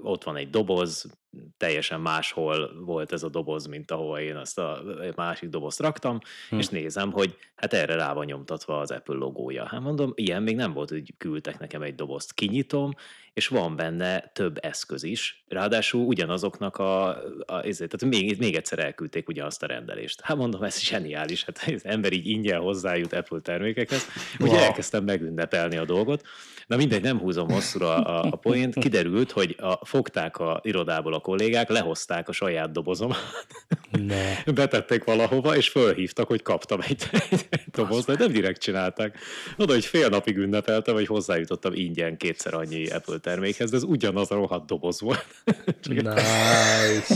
[0.03, 1.07] ott van egy doboz,
[1.57, 4.83] teljesen máshol volt ez a doboz, mint ahova én azt a
[5.17, 6.19] másik dobozt raktam,
[6.51, 6.59] hm.
[6.59, 9.67] és nézem, hogy hát erre rá van nyomtatva az Apple logója.
[9.67, 12.33] Hát mondom, ilyen még nem volt, hogy küldtek nekem egy dobozt.
[12.33, 12.93] Kinyitom,
[13.33, 17.09] és van benne több eszköz is, ráadásul ugyanazoknak a,
[17.47, 20.21] a ezért, tehát még, még egyszer elküldték ugyanazt a rendelést.
[20.21, 24.07] Hát mondom, ez zseniális, hát az ember így ingyen hozzájut Apple termékekhez,
[24.39, 24.55] wow.
[24.55, 26.23] elkezdtem megünnepelni a dolgot.
[26.67, 31.21] Na mindegy, nem húzom hosszúra a, a poént, kiderült, hogy a, fogták a irodából a
[31.25, 33.47] kollégák, lehozták a saját dobozomat,
[33.91, 34.43] ne.
[34.63, 39.19] betették valahova, és fölhívtak, hogy kaptam egy, egy, dobozt, de nem direkt csinálták.
[39.57, 44.31] Oda, hogy fél napig ünnepeltem, hogy hozzájutottam ingyen kétszer annyi Apple termékhez, de ez ugyanaz
[44.31, 45.27] a rohadt doboz volt.
[45.83, 47.15] nice.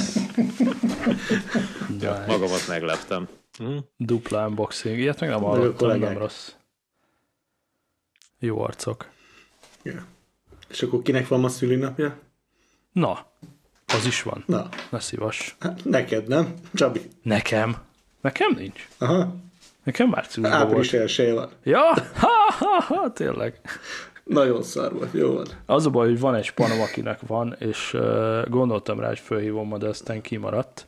[2.00, 3.28] ja, magamat megleptem.
[3.58, 3.76] Hm?
[3.96, 6.52] Dupla unboxing, ilyet meg nem hallottam, nem rossz.
[8.38, 9.08] Jó arcok.
[9.82, 10.02] Yeah.
[10.68, 12.18] És akkor kinek van ma szülinapja?
[12.92, 13.27] Na,
[13.94, 14.42] az is van.
[14.46, 14.68] Na.
[14.90, 15.56] Ne szívas.
[15.60, 17.00] Hát, neked nem, Csabi?
[17.22, 17.76] Nekem?
[18.20, 18.88] Nekem nincs.
[18.98, 19.34] Aha.
[19.84, 21.50] Nekem márciusban Április elsője van.
[21.62, 21.80] Ja?
[22.14, 23.60] Ha, ha, ha, tényleg.
[24.24, 25.46] Nagyon szar volt, jó van.
[25.66, 29.78] Az a baj, hogy van egy spanom, akinek van, és uh, gondoltam rá, hogy fölhívom,
[29.78, 30.86] de aztán kimaradt.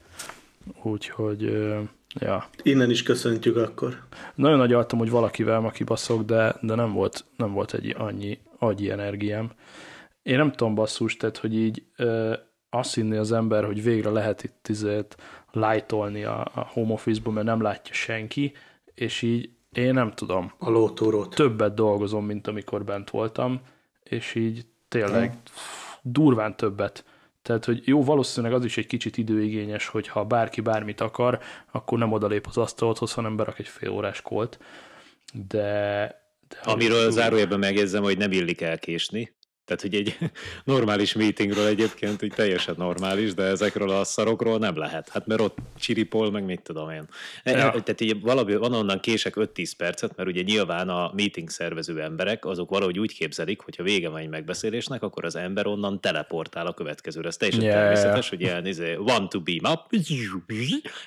[0.83, 1.79] Úgyhogy, uh,
[2.15, 2.49] ja.
[2.63, 4.03] Innen is köszöntjük akkor.
[4.35, 8.39] Nagyon nagy altam, hogy valakivel ma kibaszok, de, de nem, volt, nem volt egy annyi
[8.59, 9.51] agyi energiám.
[10.23, 12.35] Én nem tudom basszus, tehát, hogy így uh,
[12.71, 15.17] azt hinni az ember, hogy végre lehet itt izét
[15.53, 18.53] lájtolni a, a home office mert nem látja senki,
[18.95, 20.53] és így én nem tudom.
[20.59, 21.35] A lótórót.
[21.35, 23.61] Többet dolgozom, mint amikor bent voltam,
[24.03, 25.35] és így tényleg
[26.03, 27.05] durván többet.
[27.43, 31.39] Tehát, hogy jó, valószínűleg az is egy kicsit időigényes, hogy ha bárki bármit akar,
[31.71, 34.59] akkor nem odalép az asztalhoz, hanem berak egy fél órás kolt.
[35.49, 35.63] De,
[36.49, 39.35] de Amiről zárójelben megjegyzem, hogy nem illik elkésni,
[39.71, 40.31] tehát, hogy egy
[40.75, 45.09] normális meetingről egyébként hogy teljesen normális, de ezekről a szarokról nem lehet.
[45.09, 47.05] Hát mert ott csiripol, meg mit tudom én.
[47.45, 47.71] E, ja.
[47.71, 52.45] Tehát így valami, van onnan kések 5-10 percet, mert ugye nyilván a meeting szervező emberek,
[52.45, 56.67] azok valahogy úgy képzelik, hogy ha vége van egy megbeszélésnek, akkor az ember onnan teleportál
[56.67, 57.29] a következőre.
[57.29, 59.93] Ez teljesen yeah, természetes, hogy ilyen izé, one to beam up,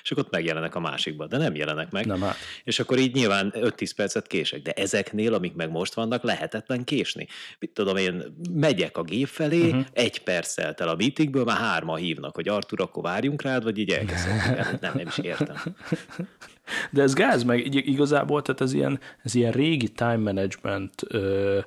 [0.02, 2.06] és akkor ott megjelenek a másikba, de nem jelenek meg.
[2.06, 2.36] Nem, hát.
[2.64, 4.62] És akkor így nyilván 5-10 percet kések.
[4.62, 7.26] De ezeknél, amik meg most vannak, lehetetlen késni.
[7.58, 9.84] Mit tudom én, megyek a gép felé, uh-huh.
[9.92, 13.90] egy perc el a meetingből, már hárma hívnak, hogy Artur, akkor várjunk rád, vagy így
[13.90, 14.36] elkezdem.
[14.80, 15.56] nem, nem is értem.
[16.90, 21.58] De ez gáz, meg igazából, tehát ez ilyen, ez ilyen régi time management ö,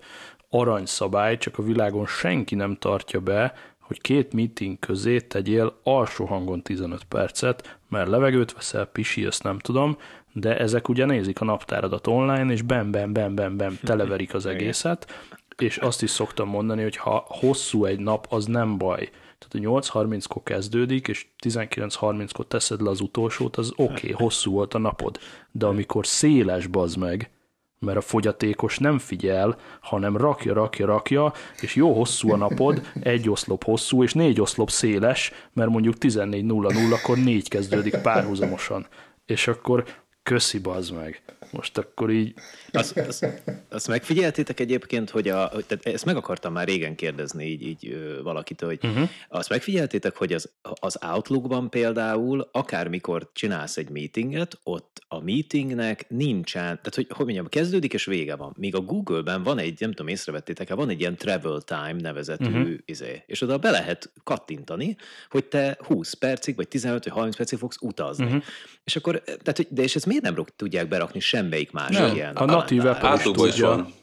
[0.50, 6.62] aranyszabály, csak a világon senki nem tartja be, hogy két meeting közé tegyél alsó hangon
[6.62, 9.98] 15 percet, mert levegőt veszel, pisi, ezt nem tudom,
[10.34, 14.46] de ezek ugye nézik a naptáradat online, és bem, bem, bem, bem, bem, televerik az
[14.46, 19.10] egészet, és azt is szoktam mondani, hogy ha hosszú egy nap, az nem baj.
[19.38, 24.74] Tehát a 8.30-kor kezdődik, és 19.30-kor teszed le az utolsót, az oké, okay, hosszú volt
[24.74, 25.20] a napod.
[25.52, 27.32] De amikor széles bazd meg,
[27.80, 33.30] mert a fogyatékos nem figyel, hanem rakja, rakja, rakja, és jó hosszú a napod, egy
[33.30, 38.88] oszlop hosszú, és négy oszlop széles, mert mondjuk 14.00-kor négy kezdődik párhuzamosan
[39.28, 39.84] és akkor
[40.24, 41.22] köszi bazd meg.
[41.52, 42.34] Most akkor így...
[42.72, 43.26] Azt, azt,
[43.70, 48.70] azt megfigyeltétek egyébként, hogy a, tehát ezt meg akartam már régen kérdezni így, így valakitől,
[48.70, 49.10] hogy uh-huh.
[49.30, 56.62] azt megfigyeltétek, hogy az, az Outlookban például akármikor csinálsz egy meetinget, ott a meetingnek nincsen,
[56.62, 58.54] tehát hogy, hogy mondjam, kezdődik és vége van.
[58.58, 62.74] Míg a Google-ben van egy, nem tudom, észrevettétek-e, van egy ilyen travel time nevezetű uh-huh.
[62.86, 64.96] izé, és oda be lehet kattintani,
[65.30, 68.26] hogy te 20 percig, vagy 15 vagy 30 percig fogsz utazni.
[68.26, 68.44] Uh-huh.
[68.84, 72.36] És akkor, tehát, hogy- de és ezt miért nem tudják berakni semmelyik más Nem, ilyen
[72.36, 72.86] a natív?
[72.86, 73.68] Apple is tudja.
[73.68, 73.94] van.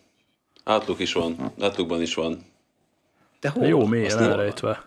[0.65, 1.53] Outlook is van.
[1.59, 2.39] Outlookban is van.
[3.41, 3.67] De hol?
[3.67, 4.85] Jó mélyen elrejtve.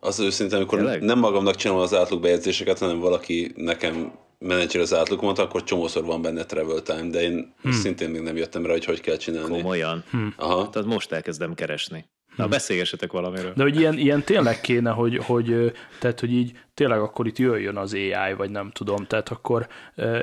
[0.00, 1.02] Az őszintén, amikor Tényleg?
[1.02, 6.22] nem magamnak csinálom az Outlook bejegyzéseket, hanem valaki nekem menedzser az Outlookomat, akkor csomószor van
[6.22, 7.72] benne travel time, de én hmm.
[7.72, 9.56] szintén még nem jöttem rá, hogy hogy kell csinálni.
[9.56, 10.04] Komolyan.
[10.36, 10.70] Aha.
[10.70, 12.04] Tehát most elkezdem keresni.
[12.38, 13.52] Na, beszélgessetek valamiről.
[13.56, 17.76] De hogy ilyen, ilyen tényleg kéne, hogy, hogy, tehát, hogy így tényleg akkor itt jöjjön
[17.76, 19.06] az AI, vagy nem tudom.
[19.06, 19.66] Tehát akkor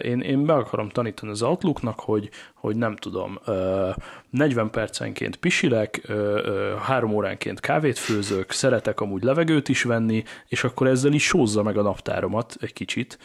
[0.01, 3.89] én, én meg akarom tanítani az Outlooknak, hogy, hogy nem tudom, ö,
[4.29, 10.63] 40 percenként pisilek, ö, ö, három óránként kávét főzök, szeretek amúgy levegőt is venni, és
[10.63, 13.17] akkor ezzel is sózza meg a naptáromat egy kicsit,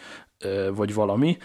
[0.74, 1.36] vagy valami,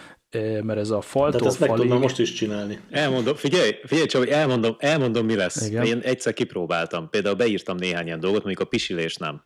[0.62, 1.82] mert ez a faltól Tehát ezt meg falig...
[1.82, 2.80] tudnám most is csinálni.
[2.90, 5.66] Elmondom, figyelj, figyelj csak, hogy elmondom, elmondom, mi lesz.
[5.66, 5.84] Igen.
[5.84, 7.10] Én egyszer kipróbáltam.
[7.10, 9.40] Például beírtam néhány ilyen dolgot, mondjuk a pisilés nem,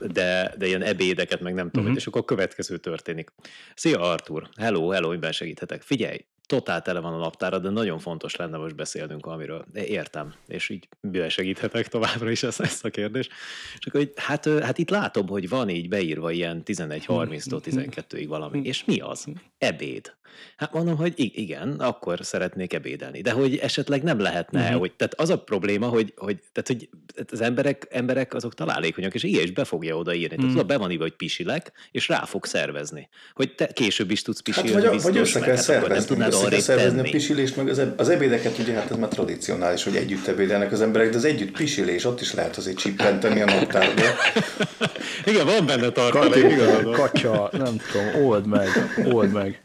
[0.00, 2.00] de, de ilyen ebédeket, meg nem tudom, uh-huh.
[2.00, 3.32] és akkor a következő történik.
[3.74, 5.82] Szia Artur, hello, hello, miben segíthetek?
[5.82, 9.64] Figyelj, totál tele van a naptára, de nagyon fontos lenne most beszélnünk valamiről.
[9.74, 13.30] Értem, és így miben segíthetek továbbra is ezt, ezt a kérdést.
[13.78, 18.60] És akkor így, hát, hát itt látom, hogy van így beírva ilyen 11.30-tól 12-ig valami.
[18.68, 19.26] És mi az?
[19.58, 20.14] Ebéd.
[20.56, 23.20] Hát mondom, hogy igen, akkor szeretnék ebédelni.
[23.20, 24.78] De hogy esetleg nem lehetne, uh-huh.
[24.78, 26.88] hogy tehát az a probléma, hogy, hogy, tehát, hogy
[27.32, 30.36] az emberek, emberek azok találékonyak, és ilyen is be fogja odaírni.
[30.36, 30.66] Tehát Mhm.
[30.66, 33.08] be van írva, hogy pisilek, és rá fog szervezni.
[33.34, 36.32] Hogy te később is tudsz Hát pisilni, vagy, biztos, vagy össze kell hát szervezni, tudnád
[36.32, 39.84] össze kell szervezni a pisilést, meg az, eb- az ebédeket, ugye hát ez már tradicionális,
[39.84, 43.44] hogy együtt ebédelnek az emberek, de az együtt pisilés, ott is lehet azért csippenteni a
[43.44, 44.02] naptárba.
[45.26, 47.50] Igen, van benne tartalék, igazad Katya, van.
[47.50, 48.68] katya, nem tudom, old meg,
[49.04, 49.60] old meg.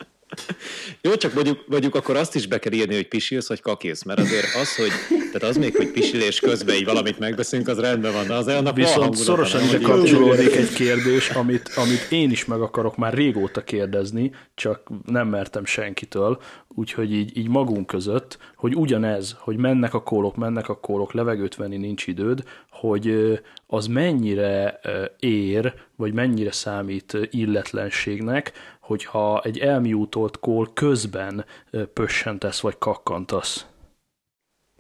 [1.02, 4.20] Jó, csak mondjuk, mondjuk akkor azt is be kell írni, hogy pisilsz, vagy kakész, mert
[4.20, 4.92] azért az, hogy,
[5.32, 8.76] tehát az még, hogy pisilés közben így valamit megbeszélünk, az rendben van, de az annak
[8.76, 14.32] Viszont szorosan ide kapcsolódik egy kérdés, amit, amit én is meg akarok már régóta kérdezni,
[14.56, 20.36] csak nem mertem senkitől, úgyhogy így, így magunk között, hogy ugyanez, hogy mennek a kólok,
[20.36, 24.80] mennek a kólok, levegőt venni nincs időd, hogy az mennyire
[25.20, 28.52] ér, vagy mennyire számít illetlenségnek,
[28.89, 31.45] hogyha egy elmiútolt kól közben
[31.93, 33.65] pössentesz, vagy kakkantasz.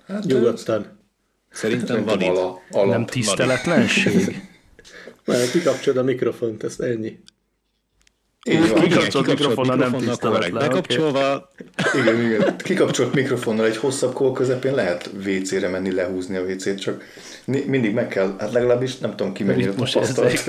[0.07, 0.99] Hát, Nyugodtan.
[1.51, 2.27] Szerintem valid.
[2.27, 2.85] ala.
[2.85, 4.41] Nem tiszteletlenség?
[5.25, 7.19] Mert kikapcsolod a mikrofont, ezt ennyi.
[8.43, 8.81] Van.
[8.81, 10.67] Kikapcsolt mikrofonnal nem tiszteletlen.
[10.67, 11.49] Bekapcsolva,
[11.93, 12.57] Igen, igen.
[12.57, 17.03] Kikapcsolt mikrofonnal egy hosszabb kól közepén lehet WC-re menni, lehúzni a WC-t, csak
[17.67, 20.45] mindig meg kell, hát legalábbis nem tudom ki mennyire tapasztalt.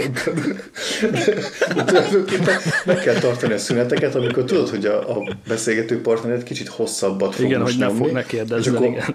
[1.75, 6.69] De tulajdonképpen meg kell tartani a szüneteket, amikor tudod, hogy a, a beszélgető partnered kicsit
[6.69, 9.15] hosszabbat fog Igen, most hogy ne, fog, ne és kérdezzen, akkor- igen.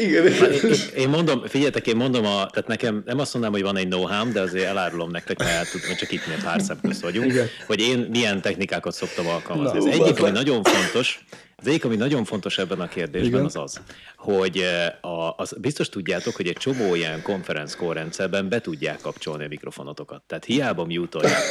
[0.00, 0.70] Igen, én, igen.
[0.70, 3.88] én, én mondom, figyeljetek, én mondom, a, tehát nekem nem azt mondanám, hogy van egy
[3.88, 7.46] know de azért elárulom nektek, mert tudom, csak itt miért pár szem közt vagyunk, Igen.
[7.66, 9.78] hogy én milyen technikákat szoktam alkalmazni.
[9.78, 11.24] Na, ú, egyik, ami nagyon fontos,
[11.56, 13.44] az egyik, ami nagyon fontos ebben a kérdésben, Igen.
[13.44, 13.80] az az,
[14.16, 19.00] hogy eh, a, az, biztos tudjátok, hogy egy csomó ilyen conference call rendszerben be tudják
[19.00, 20.22] kapcsolni a mikrofonotokat.
[20.26, 21.46] Tehát hiába mute-oljátok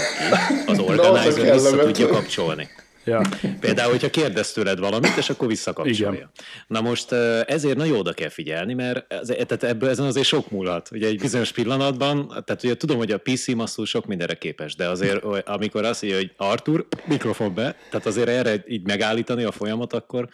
[0.65, 2.69] ki, az organizer vissza tudja kapcsolni.
[3.09, 3.21] Ja.
[3.59, 6.11] Például, hogyha kérdez tőled valamit, és akkor visszakapcsolja.
[6.11, 6.29] Igen.
[6.67, 10.51] Na most eh, ezért nagyon oda kell figyelni, mert ez, tehát ebből ezen azért sok
[10.51, 10.89] múlhat.
[10.91, 14.87] Ugye egy bizonyos pillanatban, tehát ugye tudom, hogy a PC masszul sok mindenre képes, de
[14.87, 19.93] azért amikor azt mondja, hogy Artur, mikrofon be, tehát azért erre így megállítani a folyamat,
[19.93, 20.29] akkor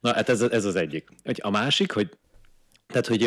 [0.00, 1.08] na hát ez, ez az egyik.
[1.38, 2.08] A másik, hogy
[2.86, 3.22] tehát, hogy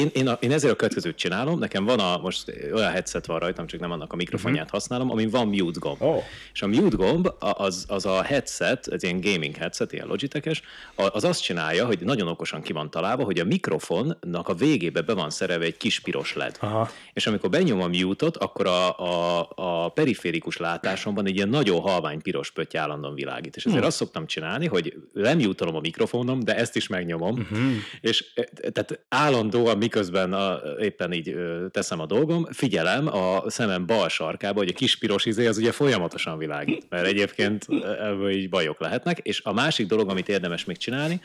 [0.00, 3.38] én, én, a, én ezért a következőt csinálom, nekem van a, most olyan headset van
[3.38, 6.02] rajtam, csak nem annak a mikrofonját használom, amin van mute gomb.
[6.02, 6.22] Ó.
[6.52, 10.62] És a mute gomb, az, az a headset, ez ilyen gaming headset, ilyen Logitech-es,
[10.94, 15.00] a- az azt csinálja, hogy nagyon okosan ki van találva, hogy a mikrofonnak a végébe
[15.00, 16.56] be van szerelve egy kis piros led.
[16.60, 16.90] Aha.
[17.12, 22.22] És amikor benyom a mute-ot, akkor a, a, a periférikus látásomban egy ilyen nagyon halvány
[22.22, 23.56] piros pötty állandóan világít.
[23.56, 23.86] És ezért Hm.
[23.86, 27.40] azt szoktam csinálni, hogy lemjutolom a mikrofonom, de ezt is megnyomom, Mhm.
[27.52, 27.72] uh-huh.
[28.00, 31.36] és e, tehát állandóan miközben a, éppen így
[31.70, 35.72] teszem a dolgom, figyelem a szemem bal sarkába, hogy a kis piros izé az ugye
[35.72, 37.66] folyamatosan világít, mert egyébként
[38.00, 41.20] ebből így bajok lehetnek, és a másik dolog, amit érdemes még csinálni,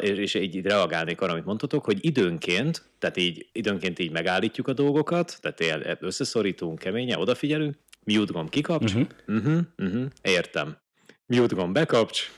[0.00, 5.38] és így, reagálnék arra, amit mondtatok, hogy időnként, tehát így időnként így megállítjuk a dolgokat,
[5.40, 7.74] tehát ilyen összeszorítunk keményen, odafigyelünk,
[8.04, 9.06] mute gomb kikapcs, uh-huh.
[9.26, 10.76] Uh-huh, uh-huh, értem.
[11.26, 12.30] mute gomb bekapcs,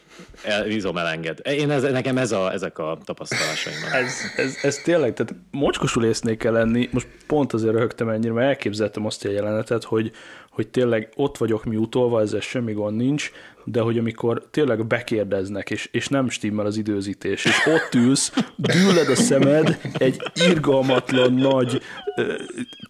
[0.43, 1.41] el, vízom elenged.
[1.45, 3.77] Én ez, nekem ez a, ezek a tapasztalásaim.
[3.93, 8.47] Ez, ez, ez tényleg, tehát mocskosul észnék kell lenni, most pont azért röhögtem ennyire, mert
[8.47, 10.13] elképzeltem azt a jelenetet, hogy,
[10.51, 13.33] hogy tényleg ott vagyok miutolva, ezzel semmi gond nincs,
[13.71, 19.09] de hogy amikor tényleg bekérdeznek, és, és nem stimmel az időzítés, és ott ülsz, dűled
[19.09, 21.83] a szemed, egy irgalmatlan nagy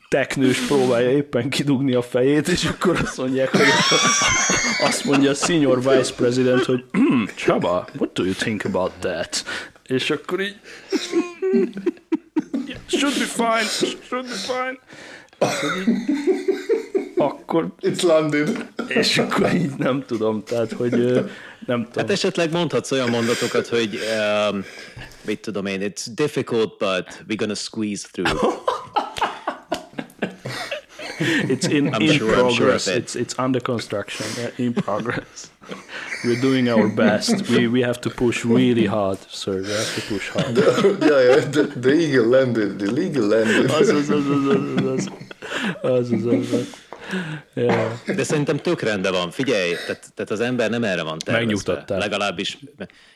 [0.09, 3.67] teknős próbálja éppen kidugni a fejét, és akkor azt mondják, hogy
[4.83, 9.45] azt mondja a senior vice president, hogy hm, Csaba, what do you think about that?
[9.87, 10.57] És akkor így
[12.87, 14.79] should be fine, should be fine.
[15.39, 15.87] Akkor, így,
[17.19, 17.69] akkor...
[17.81, 18.69] It's landed.
[18.89, 20.91] És akkor így nem tudom, tehát hogy
[21.67, 21.93] nem tudom.
[21.95, 23.99] Hát esetleg mondhatsz olyan mondatokat, hogy
[24.51, 24.65] um,
[25.27, 28.53] mit tudom én, it's difficult, but we're gonna squeeze through.
[31.49, 32.85] it's in, I'm in sure, progress.
[32.85, 34.27] Sure it's it's under construction.
[34.39, 35.51] Uh, in progress.
[36.25, 37.49] We're doing our best.
[37.49, 39.63] We we have to push really hard, sir.
[39.63, 40.55] We have to push hard.
[40.55, 40.65] The,
[41.11, 41.51] yeah, yeah.
[41.51, 42.79] The, the eagle landed.
[42.79, 43.71] The eagle landed.
[43.71, 45.09] az, az, az, az, az, az.
[45.83, 46.88] az, az, az, az.
[48.17, 49.31] De szerintem tök rendben van.
[49.31, 51.47] Figyelj, tehát, tehát az ember nem erre van tervezve.
[51.47, 51.99] Megnyugtattál.
[51.99, 52.59] Legalábbis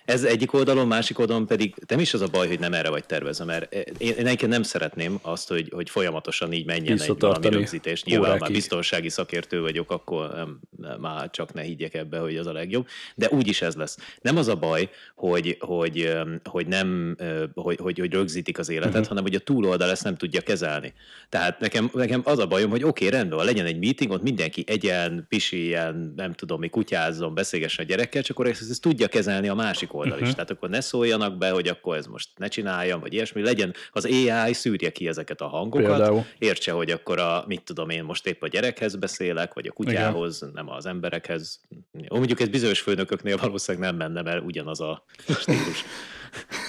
[0.05, 3.05] ez egyik oldalon, másik oldalon pedig nem is az a baj, hogy nem erre vagy
[3.05, 7.49] tervezve, mert én, én egyébként nem szeretném azt, hogy, hogy folyamatosan így menjen egy valami
[7.49, 8.05] rögzítés.
[8.05, 12.47] Nyilván már biztonsági szakértő vagyok, akkor nem, nem, már csak ne higgyek ebbe, hogy az
[12.47, 12.87] a legjobb.
[13.15, 13.99] De úgyis ez lesz.
[14.21, 16.13] Nem az a baj, hogy, hogy,
[16.45, 17.17] hogy nem,
[17.55, 19.09] hogy, hogy, hogy rögzítik az életet, uh-huh.
[19.09, 20.93] hanem hogy a túloldal ezt nem tudja kezelni.
[21.29, 24.23] Tehát nekem, nekem az a bajom, hogy oké, okay, rendben van, legyen egy meeting, ott
[24.23, 29.09] mindenki egyen, pisiljen, nem tudom mi, kutyázzon, beszélgessen a gyerekkel, csak akkor ezt, ezt tudja
[29.09, 30.29] kezelni a másik oldal uh-huh.
[30.29, 30.35] is.
[30.35, 33.43] Tehát akkor ne szóljanak be, hogy akkor ez most ne csináljam, vagy ilyesmi.
[33.43, 36.25] Legyen az AI szűrje ki ezeket a hangokat, Például.
[36.39, 40.37] értse, hogy akkor a, mit tudom én, most épp a gyerekhez beszélek, vagy a kutyához,
[40.43, 40.53] Igen.
[40.55, 41.61] nem az emberekhez.
[41.93, 45.05] Jó, mondjuk ez bizonyos főnököknél valószínűleg nem menne, mert ugyanaz a
[45.41, 45.85] stílus.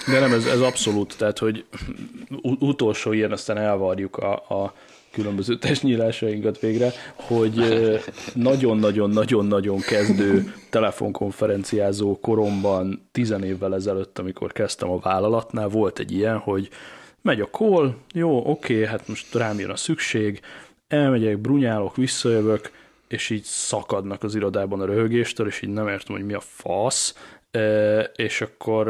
[0.08, 1.66] De nem, ez, ez abszolút, tehát, hogy
[2.42, 4.74] utolsó ilyen, aztán elvarjuk a, a
[5.14, 7.54] különböző testnyílásainkat végre, hogy
[8.34, 16.70] nagyon-nagyon-nagyon-nagyon kezdő telefonkonferenciázó koromban, tizen évvel ezelőtt, amikor kezdtem a vállalatnál, volt egy ilyen, hogy
[17.22, 20.40] megy a call, jó, oké, hát most rám jön a szükség,
[20.88, 22.72] elmegyek, brunyálok, visszajövök,
[23.08, 27.16] és így szakadnak az irodában a röhögéstől, és így nem értem, hogy mi a fasz,
[28.16, 28.88] és akkor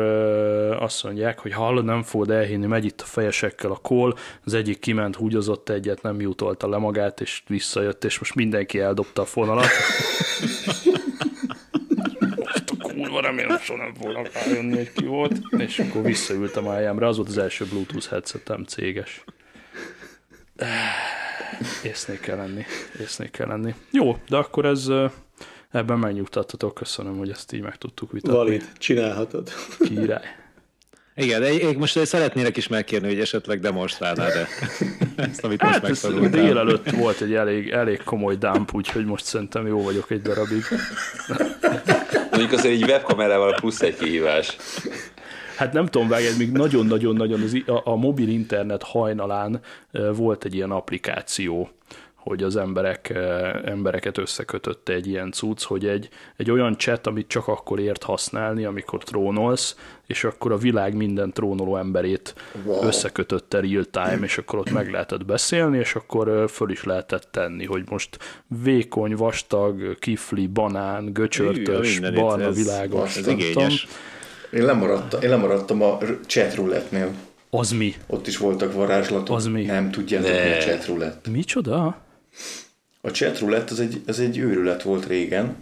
[0.80, 4.80] azt mondják, hogy hallod, nem fogod elhinni, megy itt a fejesekkel a kól, az egyik
[4.80, 9.66] kiment, húgyozott egyet, nem jutolta le magát, és visszajött, és most mindenki eldobta a fonalat.
[12.44, 16.74] Azt a kurva, remélem, soha nem fognak rájönni, hogy ki volt, és akkor visszaültem a
[16.74, 19.24] helyemre, az volt az első Bluetooth headsetem céges.
[21.84, 22.66] Észnék kell lenni,
[23.02, 23.74] észnék kell lenni.
[23.92, 24.88] Jó, de akkor ez
[25.74, 28.38] ebben megnyugtattatok, köszönöm, hogy ezt így meg tudtuk vitatni.
[28.38, 29.50] Valid, csinálhatod.
[29.80, 30.36] Király.
[31.16, 34.48] Igen, de én most szeretnélek is megkérni, hogy esetleg demonstrálnál, de
[35.16, 36.44] ezt, amit most Hát ez megtanultál.
[36.44, 40.64] délelőtt volt egy elég, elég komoly dump, úgyhogy most szerintem jó vagyok egy darabig.
[42.30, 44.58] Mondjuk azért egy webkamerával plusz egy kihívás.
[45.58, 49.60] Hát nem tudom, vágj, még nagyon-nagyon-nagyon a, a mobil internet hajnalán
[50.16, 51.70] volt egy ilyen applikáció,
[52.24, 57.28] hogy az emberek, ö, embereket összekötötte egy ilyen cucc, hogy egy, egy olyan chat, amit
[57.28, 59.76] csak akkor ért használni, amikor trónolsz,
[60.08, 62.84] és akkor a világ minden trónoló emberét Wow.
[62.84, 67.28] összekötötte real time, és akkor ott meg lehetett beszélni, és akkor ö, föl is lehetett
[67.32, 68.18] tenni, hogy most
[68.64, 73.18] vékony, vastag, kifli, banán, Hű, göcsörtös, mindenit, barna, ez- világos.
[73.18, 73.88] Ez igényes.
[74.54, 75.98] Én lemaradtam, én lemaradtam a
[76.28, 77.10] chat roulette-nél.
[77.50, 77.94] Az mi?
[78.08, 79.36] Ott is voltak varázslatok.
[79.36, 79.64] Az mi?
[79.64, 80.44] Nem tudjátok, Ne.
[80.44, 81.30] mi a chat roulette.
[81.30, 81.98] Micsoda?
[83.02, 85.56] A chat roulette az egy, az egy őrület volt régen.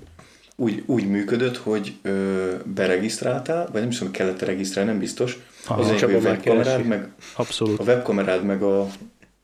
[0.55, 5.37] Úgy, úgy működött, hogy ö, beregisztráltál, vagy nem is tudom, kellett regisztrálni, nem biztos.
[5.65, 5.81] Aha.
[5.81, 7.79] Az egy Csaba a webkamerád, meg Abszolút.
[7.79, 8.87] a webkamerád, meg a,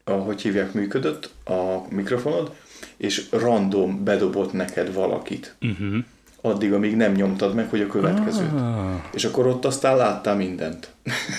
[0.03, 2.51] a, hogy hívják, működött, a mikrofonod,
[2.97, 5.55] és random bedobott neked valakit.
[5.61, 6.03] Uh-huh.
[6.47, 8.51] Addig, amíg nem nyomtad meg, hogy a következőt.
[8.53, 10.89] Ah, És akkor ott aztán láttál mindent.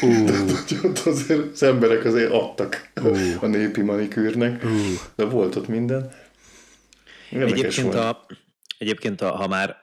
[0.03, 0.07] ú,
[0.61, 2.91] Úgyhogy ott azért az emberek azért adtak
[3.41, 4.69] a népi manikűrnek, ú.
[5.17, 6.11] de volt ott minden.
[7.31, 8.05] Érdekes Egyébként, volt.
[8.05, 8.27] a,
[8.79, 9.83] egyébként a, ha már,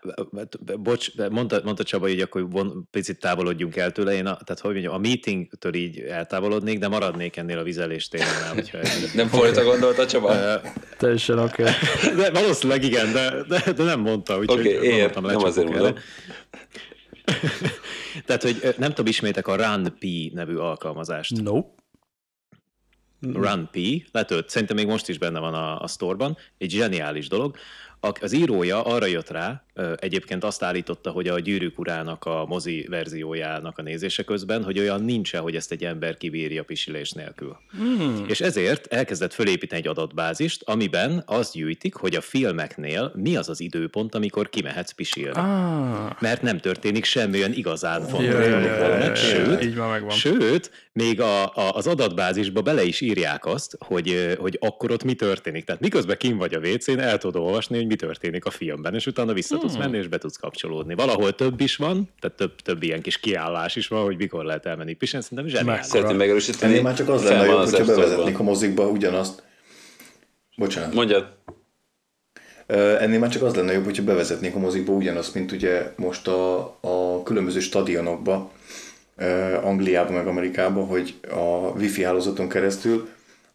[0.79, 4.71] bocs, mondta, mondta Csaba, hogy akkor von, picit távolodjunk el tőle, én a, tehát hogy
[4.71, 9.63] mondjam, a meetingtől így eltávolodnék, de maradnék ennél a vizelés témánál, hogyha ez, Nem fordítva
[9.63, 10.61] gondolta Csaba?
[10.97, 11.61] Teljesen oké.
[11.61, 11.73] Okay.
[12.21, 15.93] de valószínűleg igen, de, de, de nem mondta, úgyhogy Oké, okay, ér, nem azért mondom.
[18.25, 21.41] Tehát, hogy nem tudom, ismétek a RunP nevű alkalmazást.
[21.41, 21.83] Nope.
[23.33, 23.77] RunP,
[24.11, 27.57] letölt, szerintem még most is benne van a, a sztorban, egy zseniális dolog.
[28.21, 29.64] Az írója arra jött rá,
[29.95, 35.01] egyébként azt állította, hogy a Gyűrűk urának a mozi verziójának a nézése közben, hogy olyan
[35.01, 37.57] nincsen, hogy ezt egy ember kibírja pisilés nélkül.
[37.71, 38.25] Hmm.
[38.27, 43.59] És ezért elkezdett fölépíteni egy adatbázist, amiben azt gyűjtik, hogy a filmeknél mi az az
[43.59, 45.37] időpont, amikor kimehetsz pisilni.
[45.37, 46.11] Ah.
[46.19, 48.35] Mert nem történik semmi olyan igazán fontos
[50.09, 55.13] sőt, még a, a, az adatbázisba bele is írják azt, hogy, hogy akkor ott mi
[55.13, 55.65] történik.
[55.65, 59.07] Tehát miközben kim vagy a WC-n, el tudod olvasni, hogy mi történik a filmben, és
[59.07, 60.95] utána vissza tudsz menni, és be tudsz kapcsolódni.
[60.95, 64.65] Valahol több is van, tehát több, több ilyen kis kiállás is van, hogy mikor lehet
[64.65, 65.85] elmenni pisilni, szerintem zseniális.
[65.85, 66.71] Szeretném megerősíteni.
[66.71, 69.43] Ennél már csak az lenne jobb, hogyha bevezetnék a mozikba ugyanazt.
[70.55, 70.93] Bocsánat.
[70.93, 71.33] Mondjad.
[72.67, 76.59] Ennél már csak az lenne jobb, hogyha bevezetnék a mozikba ugyanazt, mint ugye most a,
[76.81, 78.51] a különböző stadionokba,
[79.61, 83.09] Angliába meg Amerikába, hogy a wifi hálózaton keresztül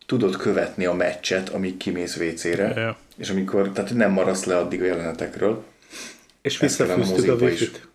[0.06, 2.96] tudod követni a meccset, amíg kimész WC-re, yeah.
[3.16, 5.64] és amikor, tehát nem maradsz le addig a jelenetekről.
[6.42, 7.88] És visszafűztük a, a wifi-t.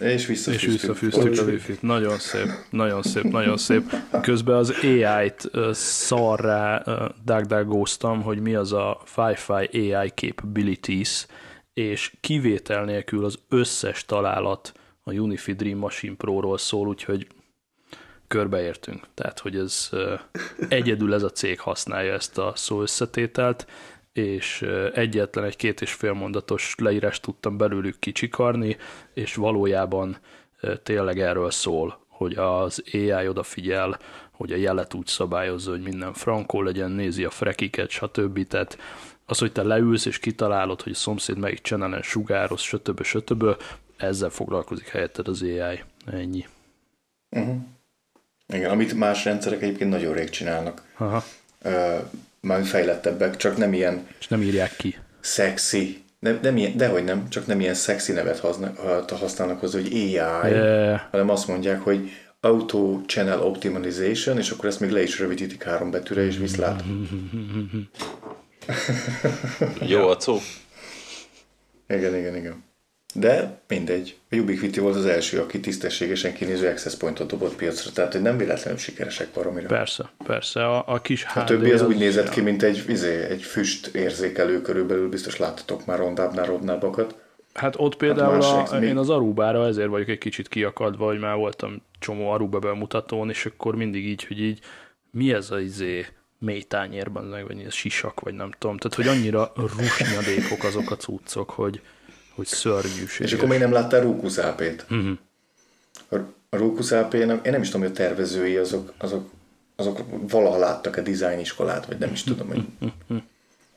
[0.00, 0.54] És visszafűztük.
[0.54, 1.82] És visszafűztük a wifi-t.
[1.82, 3.82] Nagyon szép, nagyon szép, nagyon szép.
[4.22, 6.82] Közben az AI-t szarrá
[7.24, 11.26] dagdagóztam, hogy mi az a Fi-Fi AI capabilities,
[11.74, 14.72] és kivétel nélkül az összes találat
[15.02, 17.26] a Unifi Dream Machine Pro-ról szól, úgyhogy
[18.26, 19.06] körbeértünk.
[19.14, 19.90] Tehát, hogy ez
[20.68, 23.66] egyedül ez a cég használja ezt a szó összetételt,
[24.14, 28.76] és egyetlen egy két és fél mondatos leírást tudtam belőlük kicsikarni,
[29.14, 30.16] és valójában
[30.82, 33.98] tényleg erről szól, hogy az AI odafigyel,
[34.30, 38.46] hogy a jelet úgy szabályozza, hogy minden frankó legyen, nézi a frekiket, stb.
[38.46, 38.78] Tehát
[39.26, 43.02] az, hogy te leülsz és kitalálod, hogy a szomszéd melyik channelen sugároz, stb.
[43.02, 43.44] stb.
[43.96, 45.82] ezzel foglalkozik helyetted az AI.
[46.06, 46.46] Ennyi.
[47.30, 47.56] Uh-huh.
[48.46, 50.82] Igen, amit más rendszerek egyébként nagyon rég csinálnak.
[50.96, 51.24] Aha.
[51.64, 52.00] Uh,
[52.44, 54.06] már fejlettebbek, csak nem ilyen...
[54.18, 54.96] És nem írják ki.
[55.20, 56.02] Szexi.
[56.18, 58.38] Nem, nem ilyen, dehogy nem, csak nem ilyen szexi nevet
[59.08, 61.00] használnak hozzá, hogy AI, yeah.
[61.10, 65.90] hanem azt mondják, hogy Auto Channel Optimization, és akkor ezt még le is rövidítik három
[65.90, 66.84] betűre, és viszlát.
[69.80, 70.38] Jó a szó.
[71.88, 72.64] Igen, igen, igen.
[73.16, 74.16] De mindegy.
[74.30, 78.36] A Ubiquiti volt az első, aki tisztességesen kinéző access pointot dobott piacra, tehát hogy nem
[78.36, 79.66] véletlenül sikeresek baromira.
[79.66, 80.66] Persze, persze.
[80.66, 83.42] A, a kis HD A többi az, az úgy nézett ki, mint egy, izé, egy
[83.42, 87.14] füst érzékelő körülbelül, biztos láttatok már rondábbnál rondábbakat.
[87.52, 91.36] Hát ott például hát a, én az Arubára ezért vagyok egy kicsit kiakadva, hogy már
[91.36, 94.58] voltam csomó Aruba bemutatón, és akkor mindig így, hogy így
[95.10, 96.06] mi ez az izé
[96.38, 98.76] mély tányérban, vagy ez sisak, vagy nem tudom.
[98.76, 101.80] Tehát, hogy annyira rusnyadékok azok a cuccok, hogy,
[102.34, 103.26] hogy szörnyűség.
[103.26, 104.86] És akkor még nem láttál Rókuszápét?
[104.90, 105.18] Uh-huh.
[106.10, 106.16] A,
[106.56, 109.30] Rókuszápénak, én nem is tudom, hogy a tervezői azok, azok,
[109.76, 112.64] azok valaha láttak a design iskolát, vagy nem is tudom, hogy...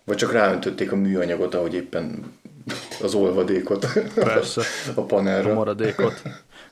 [0.03, 2.33] Vagy csak ráöntötték a műanyagot, ahogy éppen
[3.01, 4.61] az olvadékot Persze.
[4.95, 5.51] a panelra.
[5.51, 6.21] A maradékot.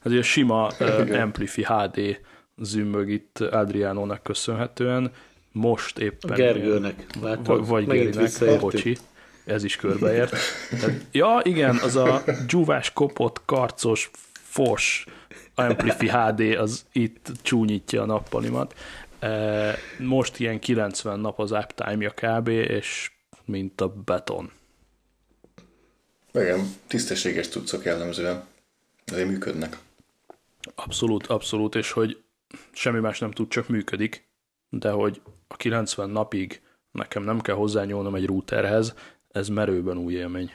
[0.03, 2.19] Ez egy sima uh, Amplify HD
[2.57, 5.11] zümmög itt Adriánónak köszönhetően.
[5.51, 6.31] Most éppen...
[6.31, 7.05] A Gergőnek.
[7.21, 7.67] Látod?
[7.67, 8.97] Vagy Gerinek, bocsi
[9.45, 10.35] ez is körbeért.
[10.69, 15.05] Tehát, ja, igen, az a dzsúvás, kopott, karcos, fos
[15.55, 18.73] Amplify HD az itt csúnyítja a nappalimat.
[19.19, 23.11] E, most ilyen 90 nap az uptime-ja kb, és
[23.45, 24.51] mint a beton.
[26.33, 28.43] Igen, tisztességes tudszok jellemzően.
[29.05, 29.77] Ezért működnek.
[30.75, 32.21] Abszolút, abszolút, és hogy
[32.71, 34.27] semmi más nem tud, csak működik,
[34.69, 38.93] de hogy a 90 napig nekem nem kell hozzányúlnom egy routerhez,
[39.35, 40.53] ez merőben új élmény.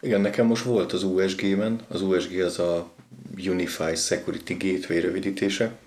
[0.00, 2.90] Igen, nekem most volt az USG-ben, az USG az a
[3.36, 5.78] Unified Security Gateway rövidítése.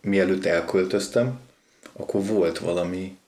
[0.00, 1.40] Mielőtt elköltöztem,
[1.92, 3.18] akkor volt valami,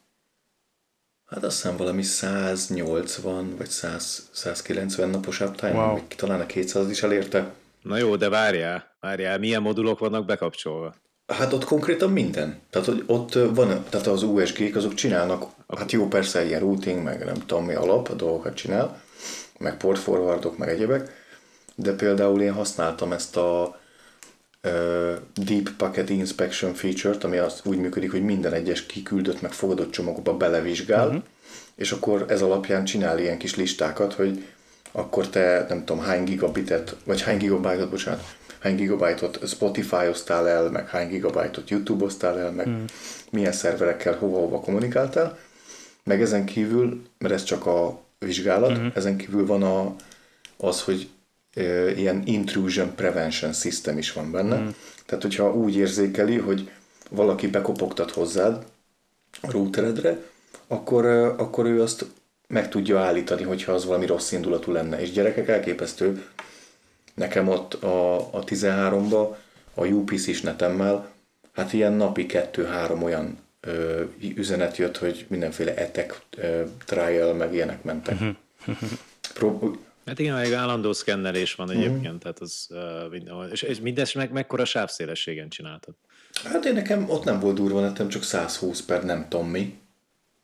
[1.26, 5.98] hát azt hiszem valami 180 vagy 100, 190 napos uptime, wow.
[6.16, 7.54] talán a 200 is elérte.
[7.82, 10.94] Na jó, de várjál, várjál, milyen modulok vannak bekapcsolva?
[11.26, 12.60] Hát ott konkrétan minden.
[12.70, 15.44] Tehát, hogy ott van, tehát az USG-k azok csinálnak,
[15.76, 19.00] hát jó persze ilyen routing, meg nem tudom mi alap a dolgokat csinál,
[19.58, 21.24] meg port forwardok, meg egyebek,
[21.74, 23.80] de például én használtam ezt a
[24.64, 24.72] uh,
[25.34, 30.36] Deep Packet Inspection feature-t, ami az úgy működik, hogy minden egyes kiküldött, meg fogadott csomagba
[30.36, 31.22] belevizsgál, uh-huh.
[31.74, 34.44] és akkor ez alapján csinál ilyen kis listákat, hogy
[34.92, 38.24] akkor te nem tudom hány gigabitet, vagy hány gigabyte bocsánat,
[38.66, 42.84] hány gigabájtot Spotify-oztál el, meg hány gigabájtot YouTube-oztál el, meg hmm.
[43.30, 45.38] milyen szerverekkel hova-hova kommunikáltál.
[46.04, 48.90] Meg ezen kívül, mert ez csak a vizsgálat, hmm.
[48.94, 49.94] ezen kívül van a,
[50.56, 51.08] az, hogy
[51.54, 54.56] e, ilyen intrusion prevention system is van benne.
[54.56, 54.74] Hmm.
[55.06, 56.70] Tehát, hogyha úgy érzékeli, hogy
[57.10, 58.64] valaki bekopogtat hozzád
[59.40, 60.18] a routeredre,
[60.66, 61.04] akkor,
[61.38, 62.06] akkor ő azt
[62.48, 65.00] meg tudja állítani, hogyha az valami rossz indulatú lenne.
[65.00, 66.24] És gyerekek elképesztő,
[67.16, 69.36] nekem ott a, a 13-ba
[69.74, 71.10] a UPC-s netemmel,
[71.52, 74.02] hát ilyen napi kettő-három olyan ö,
[74.34, 78.16] üzenet jött, hogy mindenféle etek, ö, trial, meg ilyenek mentek.
[79.34, 83.46] Pró- Hát igen, meg állandó szkennelés van egyébként, tehát az uh, mindenhol.
[83.46, 85.94] És, és mindezt meg mekkora sávszélességen csináltad?
[86.44, 89.78] Hát én nekem ott nem volt durva netem, csak 120 per nem tudom mi.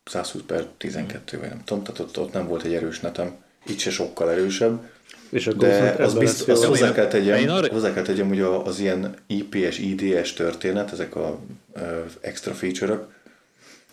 [0.05, 3.37] 120 per 12 vagy nem tudom, tehát ott, ott nem volt egy erős netem.
[3.67, 4.91] Itt se sokkal erősebb.
[5.33, 8.41] És akkor De az bizt, lesz azt hozzá kell tegyem, arra- hozzá kell tegyem, hogy
[8.41, 11.39] a- az ilyen IPS, IDS történet, ezek a
[11.75, 11.81] ö,
[12.21, 13.05] extra feature-ök,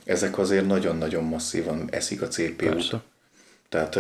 [0.06, 2.56] ezek azért nagyon-nagyon masszívan eszik a CPU-t.
[2.70, 3.02] Persze.
[3.70, 4.00] Tehát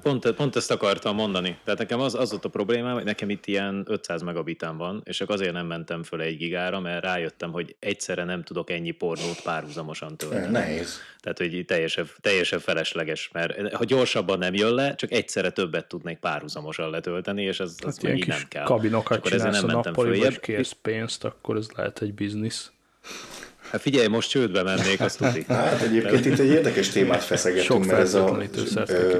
[0.00, 1.58] Pont, pont ezt akartam mondani.
[1.64, 5.16] Tehát nekem az, az volt a problémám, hogy nekem itt ilyen 500 megabitán van, és
[5.16, 9.42] csak azért nem mentem föl egy gigára, mert rájöttem, hogy egyszerre nem tudok ennyi pornót
[9.42, 10.52] párhuzamosan tölteni.
[10.52, 10.98] nehéz.
[11.20, 15.86] Tehát, hogy így teljesen, teljesen felesleges, mert ha gyorsabban nem jön le, csak egyszerre többet
[15.86, 18.64] tudnék párhuzamosan letölteni, és az, az Hát meg így nem kell.
[18.64, 20.40] kabinokat És akkor csinálsz a nem mentem nappaliba, és följebb.
[20.42, 22.72] kérsz pénzt, akkor ez lehet egy biznisz.
[23.70, 25.44] Hát figyelj, most csődbe mennék, azt tudni.
[25.48, 28.38] Hát egyébként itt egy érdekes témát Sok feszegetünk, mert ez a,
[28.86, 29.18] ö.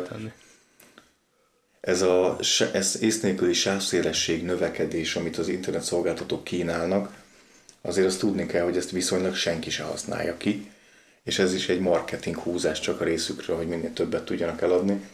[1.83, 2.39] Ez a
[2.73, 7.21] ez ész nélküli sávszélesség növekedés, amit az internet szolgáltatók kínálnak,
[7.81, 10.71] azért azt tudni kell, hogy ezt viszonylag senki se használja ki,
[11.25, 15.09] és ez is egy marketing húzás csak a részükről, hogy minél többet tudjanak eladni,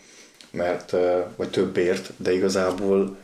[0.51, 0.91] mert,
[1.37, 3.17] vagy többért, de igazából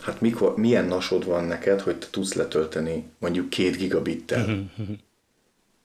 [0.00, 4.72] hát mikor, milyen nasod van neked, hogy te tudsz letölteni mondjuk két gigabittel.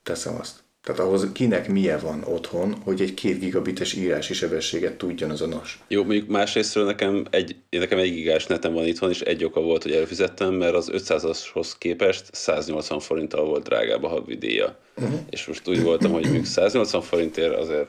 [0.04, 0.64] Teszem azt.
[0.84, 5.48] Tehát ahhoz kinek milyen van otthon, hogy egy két gigabites írási sebességet tudjon az a
[5.48, 5.80] nas.
[5.88, 9.62] Jó, mondjuk másrésztről nekem egy, én nekem egy gigás netem van itthon, és egy oka
[9.62, 14.78] volt, hogy előfizettem, mert az 500-ashoz képest 180 forinttal volt drágább a havidíja.
[14.98, 15.20] Uh-huh.
[15.30, 17.88] És most úgy voltam, hogy mondjuk 180 forintért azért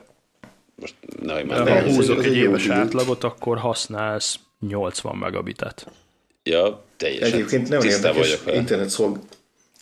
[0.75, 5.87] most nehogy már De ha húzok egy éves átlagot, akkor használsz 80 megabitet.
[6.43, 9.19] Ja, teljesen Egyébként tisztában érdekes internet szolg...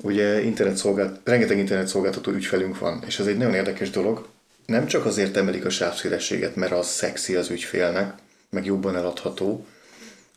[0.02, 1.20] Ugye internet szolgált...
[1.24, 4.28] rengeteg internet szolgáltató ügyfelünk van, és ez egy nagyon érdekes dolog.
[4.66, 8.14] Nem csak azért emelik a sávszélességet, mert az szexi az ügyfélnek,
[8.49, 9.66] meg jobban eladható,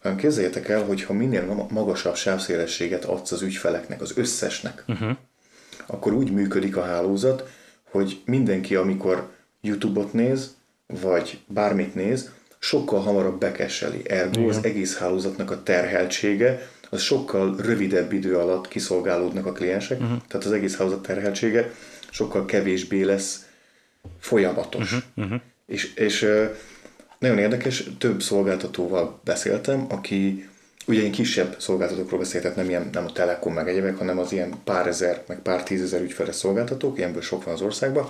[0.02, 5.16] hanem képzeljétek el, hogy ha minél ma- magasabb sávszélességet adsz az ügyfeleknek, az összesnek, uh-huh.
[5.86, 7.48] akkor úgy működik a hálózat,
[7.90, 10.54] hogy mindenki, amikor YouTube-ot néz,
[10.86, 14.10] vagy bármit néz, sokkal hamarabb bekesseli.
[14.10, 20.18] Ergo az egész hálózatnak a terheltsége, az sokkal rövidebb idő alatt kiszolgálódnak a kliensek, uh-huh.
[20.28, 21.70] tehát az egész hálózat terheltsége
[22.10, 23.46] sokkal kevésbé lesz
[24.20, 24.96] folyamatos.
[25.16, 25.40] Uh-huh.
[25.66, 26.44] És, és ö,
[27.18, 30.48] nagyon érdekes, több szolgáltatóval beszéltem, aki
[30.86, 34.54] ugye én kisebb szolgáltatókról beszéltek, nem, ilyen, nem a Telekom meg egyebek, hanem az ilyen
[34.64, 38.08] pár ezer, meg pár tízezer ügyfeles szolgáltatók, ilyenből sok van az országban,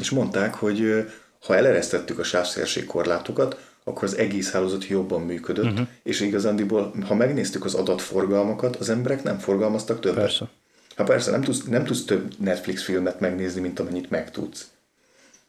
[0.00, 1.06] és mondták, hogy
[1.46, 5.86] ha eleresztettük a sávszélesség korlátokat, akkor az egész hálózat jobban működött, uh-huh.
[6.02, 10.20] és igazándiból, ha megnéztük az adatforgalmakat, az emberek nem forgalmaztak többet.
[10.20, 10.48] Persze.
[10.96, 14.66] Hát persze, nem tudsz, nem tudsz több Netflix filmet megnézni, mint amennyit megtudsz.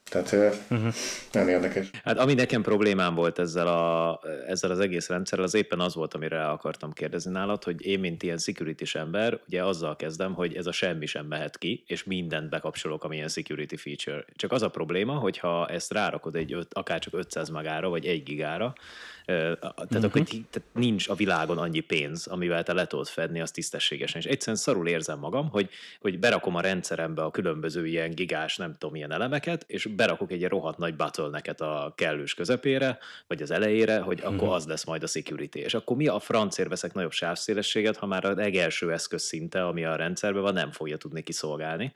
[0.10, 0.32] Tehát
[0.70, 0.94] uh-huh.
[1.32, 1.90] nagyon érdekes.
[2.04, 6.14] Hát ami nekem problémám volt ezzel, a, ezzel az egész rendszerrel, az éppen az volt,
[6.14, 10.56] amire el akartam kérdezni nálad, hogy én, mint ilyen security ember, ugye azzal kezdem, hogy
[10.56, 14.26] ez a semmi sem mehet ki, és mindent bekapcsolok, ami ilyen security feature.
[14.36, 18.24] Csak az a probléma, hogyha ezt rárakod egy öt, akár csak 500 magára, vagy 1
[18.24, 18.74] gigára,
[19.26, 20.04] tehát uh-huh.
[20.04, 24.22] akkor ti- tehát nincs a világon annyi pénz, amivel te le tudod fedni azt tisztességesen.
[24.22, 25.70] És egyszerűen szarul érzem magam, hogy,
[26.02, 30.48] hogy berakom a rendszerembe a különböző ilyen gigás, nem tudom, milyen elemeket, és berakok egy
[30.48, 35.08] rohadt nagy bottlenecket a kellős közepére, vagy az elejére, hogy akkor az lesz majd a
[35.08, 35.56] security.
[35.56, 39.86] És akkor mi a francért veszek nagyobb sávszélességet, ha már a legelső eszköz szinte, ami
[39.86, 41.94] a rendszerben van, nem fogja tudni kiszolgálni.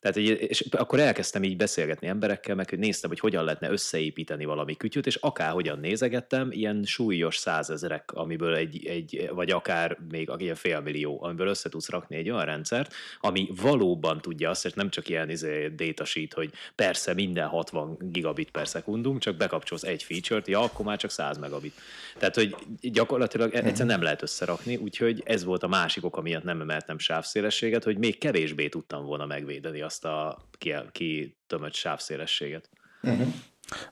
[0.00, 4.44] Tehát, így- és akkor elkezdtem így beszélgetni emberekkel, meg hogy néztem, hogy hogyan lehetne összeépíteni
[4.44, 10.54] valami kütyüt, és akárhogyan nézegettem, ilyen súlyos százezerek, amiből egy, egy, vagy akár még ilyen
[10.54, 15.08] félmillió, amiből össze tudsz rakni egy olyan rendszert, ami valóban tudja azt, és nem csak
[15.08, 20.48] ilyen izé, data sheet, hogy persze minden 60 gigabit per szekundum, csak bekapcsolsz egy feature-t,
[20.48, 21.74] ja, akkor már csak 100 megabit.
[22.18, 26.60] Tehát, hogy gyakorlatilag egyszerűen nem lehet összerakni, úgyhogy ez volt a másik ok, miatt nem
[26.60, 32.68] emeltem sávszélességet, hogy még kevésbé tudtam volna megvédeni azt a kitömött ki tömött sávszélességet.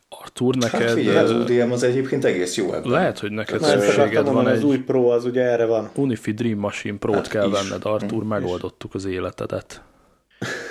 [0.08, 2.90] Artur, Hát neked figyelj, az UDM az egyébként egész jó ebben.
[2.90, 5.90] lehet, hogy neked akartam szükséged van mondani, az egy új Pro az ugye erre van.
[5.94, 7.52] Unifi Dream Machine Pro-t Hát kell is.
[7.52, 9.82] venned, Artur, megoldottuk az életedet.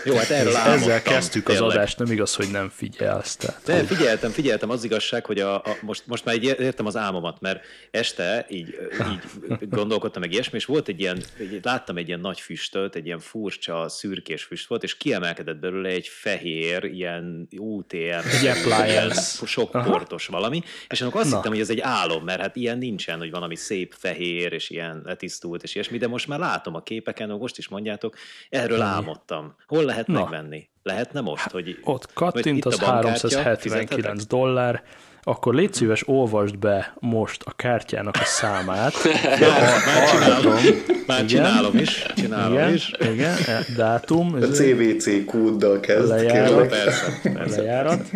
[0.06, 1.78] Jó, hát erről Ezzel álmodtam, kezdtük az tényleg.
[1.78, 3.36] adást, nem igaz, hogy nem figyelsz.
[3.36, 6.96] Tehát, De figyeltem, figyeltem, az igazság, hogy a, a, most, most már így értem az
[6.96, 8.78] álmomat, mert este így,
[9.12, 13.06] így gondolkodtam meg ilyesmi, és volt egy ilyen, egy, láttam egy ilyen nagy füstöt, egy
[13.06, 17.98] ilyen furcsa, szürkés füst volt, és kiemelkedett belőle egy fehér, ilyen UTM,
[18.42, 19.46] egy appliance.
[19.46, 21.36] sok portos valami, és akkor azt Na.
[21.36, 25.02] hittem, hogy ez egy álom, mert hát ilyen nincsen, hogy valami szép fehér, és ilyen
[25.06, 28.16] letisztult, és ilyesmi, de most már látom a képeken, most is mondjátok,
[28.50, 29.56] erről álmodtam.
[29.68, 30.20] Hol lehet Na.
[30.20, 30.70] megvenni?
[30.84, 34.28] Lehetne most, hogy Ott kattintasz, itt a bankkártya, 379 fizethetek?
[34.28, 34.84] dollár,
[35.24, 38.94] akkor légy szíves, olvasd be most a kártyának a számát.
[39.40, 39.40] Már,
[39.86, 40.54] már csinálom,
[41.08, 41.28] már Igen.
[41.28, 42.92] csinálom is, csinálom Igen, is.
[43.00, 46.48] igen, e, dátum, A CVC kóddal kezd, Lejár.
[46.48, 46.70] kérlek.
[46.70, 47.62] Persze, persze.
[47.62, 48.10] lejárat.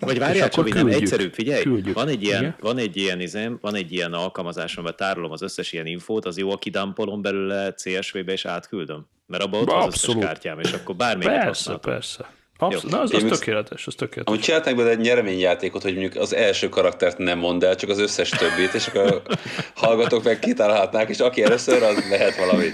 [0.00, 1.94] Vagy várjál, Csabi, nem egyszerűbb, figyelj, Küldjük.
[1.94, 2.54] van egy ilyen, Igen.
[2.60, 6.38] van egy ilyen, izém, van egy ilyen alkalmazásom, amiben tárolom az összes ilyen infót, az
[6.38, 9.06] jó, kidampolom belőle CSV-be és átküldöm.
[9.28, 10.24] Mert abban ott az összes Abszolút.
[10.24, 11.92] kártyám, és akkor bármelyik Persze, használhatom.
[11.92, 12.30] persze.
[12.60, 14.32] Abszolút, na, az, az tökéletes, az tökéletes.
[14.32, 17.98] Amúgy csinálták belőle egy nyereményjátékot, hogy mondjuk az első karaktert nem mondd el, csak az
[17.98, 19.36] összes többit, és akkor a
[19.74, 22.72] hallgatók meg kitalálhatnák, és aki először, az lehet valamit.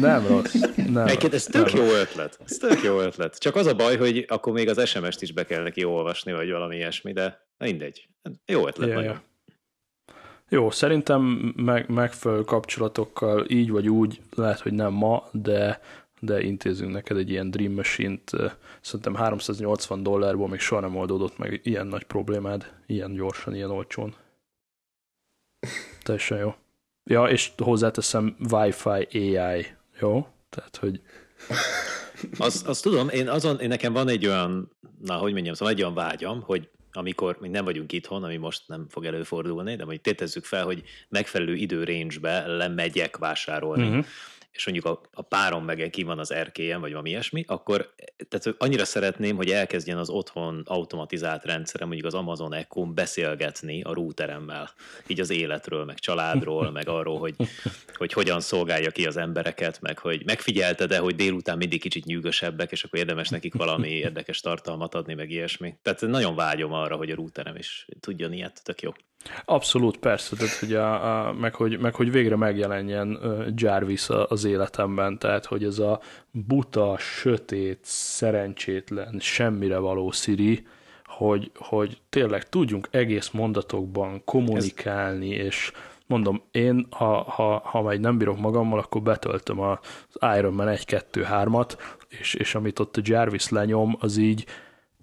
[0.00, 0.54] Nem rossz.
[0.76, 2.38] Nem Egyébként ez tök nem jó ötlet.
[2.44, 3.38] Ez tök jó ötlet.
[3.38, 6.50] Csak az a baj, hogy akkor még az SMS-t is be kell neki olvasni, vagy
[6.50, 8.08] valami ilyesmi, de mindegy.
[8.46, 9.12] Jó ötlet Ja, nagyon.
[9.12, 9.22] ja.
[10.52, 11.22] Jó, szerintem
[11.56, 15.80] meg, megfelelő kapcsolatokkal így vagy úgy, lehet, hogy nem ma, de,
[16.20, 18.30] de intézünk neked egy ilyen Dream Machine-t.
[18.80, 24.14] Szerintem 380 dollárból még soha nem oldódott meg ilyen nagy problémád, ilyen gyorsan, ilyen olcsón.
[26.02, 26.54] Teljesen jó.
[27.04, 29.66] Ja, és hozzáteszem Wi-Fi AI,
[30.00, 30.26] jó?
[30.50, 31.00] Tehát, hogy
[32.38, 35.80] Azt, azt tudom, én azon, én nekem van egy olyan, na, hogy mondjam, szóval egy
[35.80, 40.00] olyan vágyam, hogy amikor még nem vagyunk itthon, ami most nem fog előfordulni, de hogy
[40.00, 44.06] tétezzük fel, hogy megfelelő időrange-be lemegyek vásárolni, uh-huh.
[44.52, 47.94] És mondjuk a, a párom meg ki van az erkélyen, vagy valami ilyesmi, akkor
[48.28, 53.92] tehát annyira szeretném, hogy elkezdjen az otthon automatizált rendszerem, mondjuk az Amazon echo beszélgetni a
[53.92, 54.70] routeremmel,
[55.06, 57.34] így az életről, meg családról, meg arról, hogy,
[57.94, 62.84] hogy hogyan szolgálja ki az embereket, meg hogy megfigyelted-e, hogy délután mindig kicsit nyűgösebbek, és
[62.84, 65.74] akkor érdemes nekik valami érdekes tartalmat adni, meg ilyesmi.
[65.82, 68.92] Tehát nagyon vágyom arra, hogy a routerem is tudjon ilyet, tök jó.
[69.44, 73.18] Abszolút, persze, tehát, hogy a, a, meg, hogy, meg hogy végre megjelenjen
[73.54, 76.00] Jarvis az életemben, tehát hogy ez a
[76.30, 80.66] buta, sötét, szerencsétlen, semmire való Siri,
[81.04, 85.72] hogy, hogy tényleg tudjunk egész mondatokban kommunikálni, és
[86.06, 89.78] mondom, én, ha, ha, ha majd nem bírok magammal, akkor betöltöm az
[90.38, 91.76] Iron Man 1-2-3-at,
[92.08, 94.44] és, és amit ott a Jarvis lenyom, az így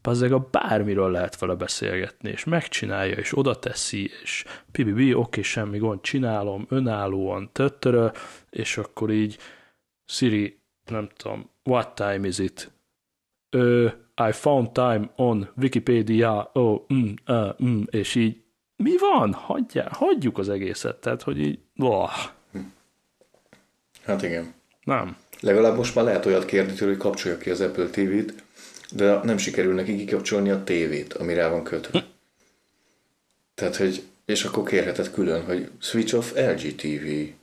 [0.01, 5.77] Pazzeg a bármiről lehet vele beszélgetni, és megcsinálja, és oda teszi, és pibibi, oké, semmi
[5.77, 8.09] gond, csinálom, önállóan, töttörö,
[8.49, 9.37] és akkor így
[10.05, 12.71] Siri, nem tudom, what time is it?
[13.49, 13.87] Ö,
[14.29, 18.43] I found time on Wikipedia, oh, mm, uh, mm, és így
[18.75, 19.33] mi van?
[19.33, 22.11] Hagyjál, hagyjuk az egészet, tehát, hogy így, oh,
[24.09, 24.53] Hát igen.
[24.83, 25.17] nem.
[25.39, 28.43] Legalább most már lehet olyat kérni tőle, hogy kapcsolja ki az Apple TV-t,
[28.91, 32.05] de nem sikerül neki kikapcsolni a tévét, ami rá van kötve.
[33.55, 37.37] Tehát, hogy, és akkor kérheted külön, hogy switch off LG TV.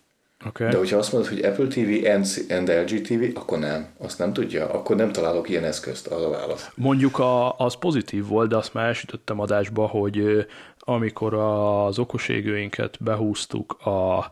[0.46, 0.64] Oké.
[0.64, 0.78] De Okay.
[0.78, 3.86] hogyha azt mondod, hogy Apple TV and, and LG TV, akkor nem.
[3.98, 4.70] Azt nem tudja.
[4.70, 6.70] Akkor nem találok ilyen eszközt, az a válasz.
[6.74, 10.46] Mondjuk a, az pozitív volt, de azt már elsütöttem adásba, hogy
[10.78, 14.30] amikor az okoségőinket behúztuk a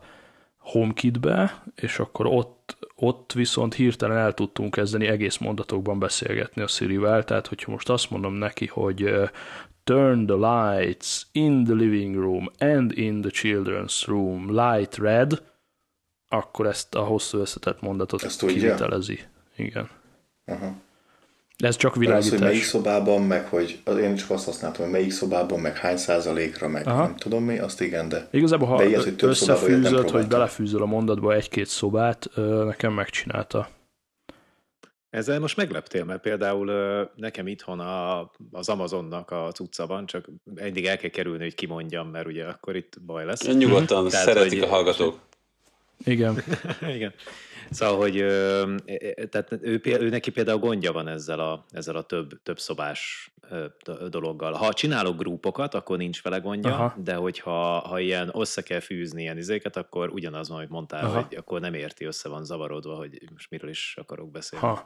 [0.57, 2.54] HomeKit-be, és akkor ott,
[2.95, 8.09] ott viszont hirtelen el tudtunk kezdeni egész mondatokban beszélgetni a Siri-vel, tehát hogyha most azt
[8.09, 9.13] mondom neki, hogy
[9.83, 15.43] turn the lights in the living room and in the children's room light red,
[16.27, 19.19] akkor ezt a hosszú összetett mondatot Ezt kivitelezi.
[19.55, 19.89] Igen.
[20.45, 20.75] Aha.
[21.57, 22.67] Ez csak De az, hogy melyik világítás.
[22.67, 26.87] szobában, meg hogy az én csak azt használtam, hogy melyik szobában, meg hány százalékra, meg
[26.87, 27.01] Aha.
[27.03, 30.81] nem tudom mi, azt igen, de Igazából, ha De ilyet, hogy több összefűzöd, hogy belefűzöl
[30.81, 32.29] a mondatba egy-két szobát,
[32.65, 33.67] nekem megcsinálta.
[35.09, 36.71] Ezzel most megleptél, mert például
[37.15, 40.25] nekem itthon a, az Amazonnak a cucca van, csak
[40.55, 43.47] eddig el kell kerülni, hogy kimondjam, mert ugye akkor itt baj lesz.
[43.47, 45.19] Nyugodtan, Tehát, szeretik hogy- a hallgatók.
[45.97, 46.43] Igen.
[46.95, 47.13] Igen.
[47.69, 51.95] Szóval, hogy ö, e- tehát ő, pé- ő neki például gondja van ezzel a, ezzel
[51.95, 53.31] a több, több szobás
[54.09, 54.53] dologgal.
[54.53, 56.93] Ha csinálok grúpokat, akkor nincs vele gondja, Aha.
[57.03, 61.21] De hogyha ha ilyen össze kell fűzni ilyen izéket, akkor ugyanaz, amit mondtál, Aha.
[61.21, 64.65] Hogy akkor nem érti, össze van zavarodva, hogy most miről is akarok beszélni.
[64.65, 64.85] Ha.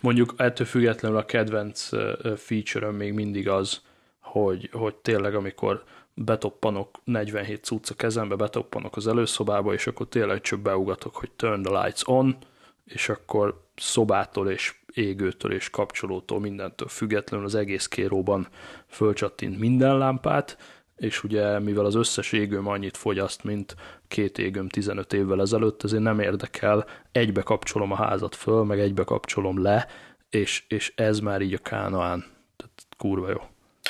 [0.00, 1.88] Mondjuk ettől függetlenül a kedvenc
[2.36, 3.80] feature még mindig az,
[4.20, 5.84] hogy, hogy tényleg amikor
[6.24, 11.62] betoppanok 47 cucc a kezembe, betoppanok az előszobába, és akkor tényleg csak beugatok, hogy turn
[11.62, 12.36] the lights on,
[12.84, 18.48] és akkor szobától és égőtől és kapcsolótól, mindentől függetlenül az egész kéróban
[18.86, 20.58] fölcsattint minden lámpát,
[20.96, 23.76] és ugye mivel az összes égőm annyit fogyaszt, mint
[24.08, 29.04] két égőm 15 évvel ezelőtt, ezért nem érdekel, egybe kapcsolom a házat föl, meg egybe
[29.04, 29.86] kapcsolom le,
[30.30, 32.24] és, és ez már így a kánaán.
[32.56, 33.40] Tehát kurva jó.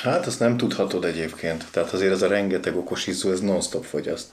[0.01, 1.65] Hát azt nem tudhatod egyébként.
[1.71, 4.27] Tehát azért ez a rengeteg okos izzó, ez non-stop fogyaszt.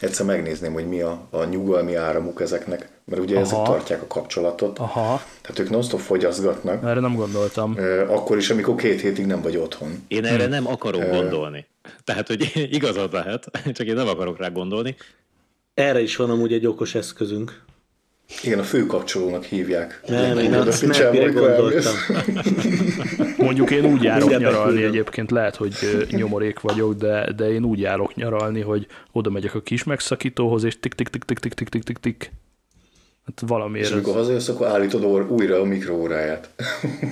[0.00, 3.44] Egyszer megnézném, hogy mi a, a nyugalmi áramuk ezeknek, mert ugye Aha.
[3.44, 4.78] ezek tartják a kapcsolatot.
[4.78, 5.22] Aha.
[5.42, 6.84] Tehát ők non-stop fogyasztgatnak.
[6.84, 7.76] Erre nem gondoltam.
[8.08, 10.04] Akkor is, amikor két hétig nem vagy otthon.
[10.08, 11.66] Én erre nem akarok gondolni.
[12.04, 14.96] Tehát, hogy igazad lehet, csak én nem akarok rá gondolni.
[15.74, 17.62] Erre is van amúgy egy okos eszközünk.
[18.42, 20.00] Igen, a főkapcsolónak hívják.
[20.06, 21.94] Nem, én a snapire gondoltam.
[23.44, 25.74] Mondjuk én úgy járok nyaralni egyébként, lehet, hogy
[26.10, 30.80] nyomorék vagyok, de, de én úgy járok nyaralni, hogy oda megyek a kis megszakítóhoz, és
[30.80, 32.32] tik-tik-tik-tik-tik-tik-tik-tik.
[33.26, 33.86] Hát valamiért.
[33.86, 36.50] És amikor hazajössz, akkor állítod újra a mikroóráját.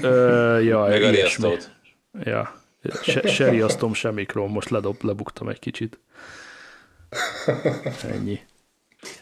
[0.03, 1.01] Ja jaj,
[1.39, 2.27] Meg.
[2.27, 2.55] Ja.
[3.03, 5.99] Se, se sem se most ledob, lebuktam egy kicsit.
[8.13, 8.41] Ennyi.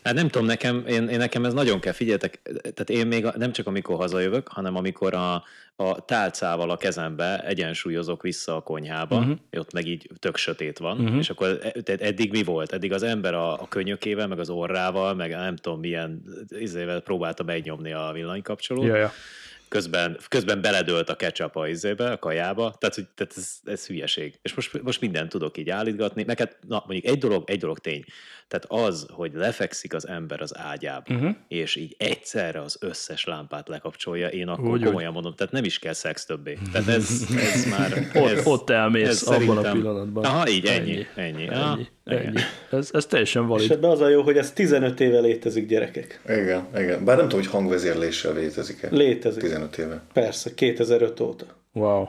[0.03, 2.41] Hát nem tudom, nekem, én, én nekem ez nagyon kell, figyeltek.
[2.63, 5.45] tehát én még a, nem csak amikor hazajövök, hanem amikor a,
[5.81, 9.37] a tálcával a kezembe egyensúlyozok vissza a konyhába, uh-huh.
[9.51, 11.19] ott meg így tök sötét van, uh-huh.
[11.19, 12.73] és akkor e, tehát eddig mi volt?
[12.73, 17.43] Eddig az ember a, a könyökével, meg az orrával, meg nem tudom milyen izével próbálta
[17.43, 18.87] megnyomni a villanykapcsolót.
[18.87, 19.13] Ja, ja
[19.69, 24.39] közben, közben beledőlt a ketchup a izébe, a kajába, tehát, hogy, tehát ez, ez hülyeség.
[24.43, 27.79] És most, most mindent tudok így állítgatni, meg hát, na, mondjuk egy dolog, egy dolog
[27.79, 28.05] tény.
[28.49, 31.35] Tehát az, hogy lefekszik az ember az ágyába, uh-huh.
[31.49, 35.15] és így egyszerre az összes lámpát lekapcsolja, én akkor úgy, komolyan úgy.
[35.15, 36.59] mondom, tehát nem is kell szex többé.
[36.73, 38.09] Tehát ez, ez már...
[38.13, 40.25] Ez, ott, ott elmész ez abban szerintem, a pillanatban.
[40.25, 40.91] Aha, így, ennyi.
[40.91, 41.07] Ennyi.
[41.15, 41.43] ennyi.
[41.43, 41.55] ennyi.
[41.55, 42.41] Ah, ennyi.
[42.71, 43.65] Ez, ez teljesen valid.
[43.65, 46.21] És ebben az a jó, hogy ez 15 éve létezik, gyerekek.
[46.29, 47.05] Igen, igen.
[47.05, 48.89] Bár nem tudom, hogy hangvezérléssel létezik-e.
[48.91, 49.43] Létezik.
[49.43, 50.03] 15 éve.
[50.13, 51.47] Persze, 2005 óta.
[51.73, 52.09] Wow.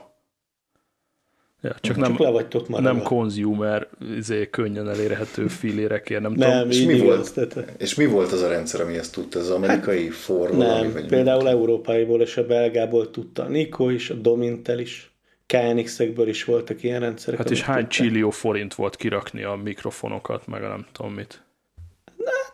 [1.62, 3.88] Ja, csak, csak nem, le vagytok már nem consumer,
[4.18, 6.70] izé, könnyen elérhető filérekért, nem, nem tudom.
[6.70, 7.74] És mi, volt, tehát...
[7.78, 9.39] és mi volt az a rendszer, ami ezt tudta?
[9.39, 11.49] Az amerikai hát, for Nem, vagy például mi?
[11.49, 13.43] európaiból és a belgából tudta.
[13.43, 15.12] A Nico is, a Domintel is,
[15.45, 17.39] KNX-ekből is voltak ilyen rendszerek.
[17.39, 21.43] Hát és hány csillió forint volt kirakni a mikrofonokat, meg a nem tudom mit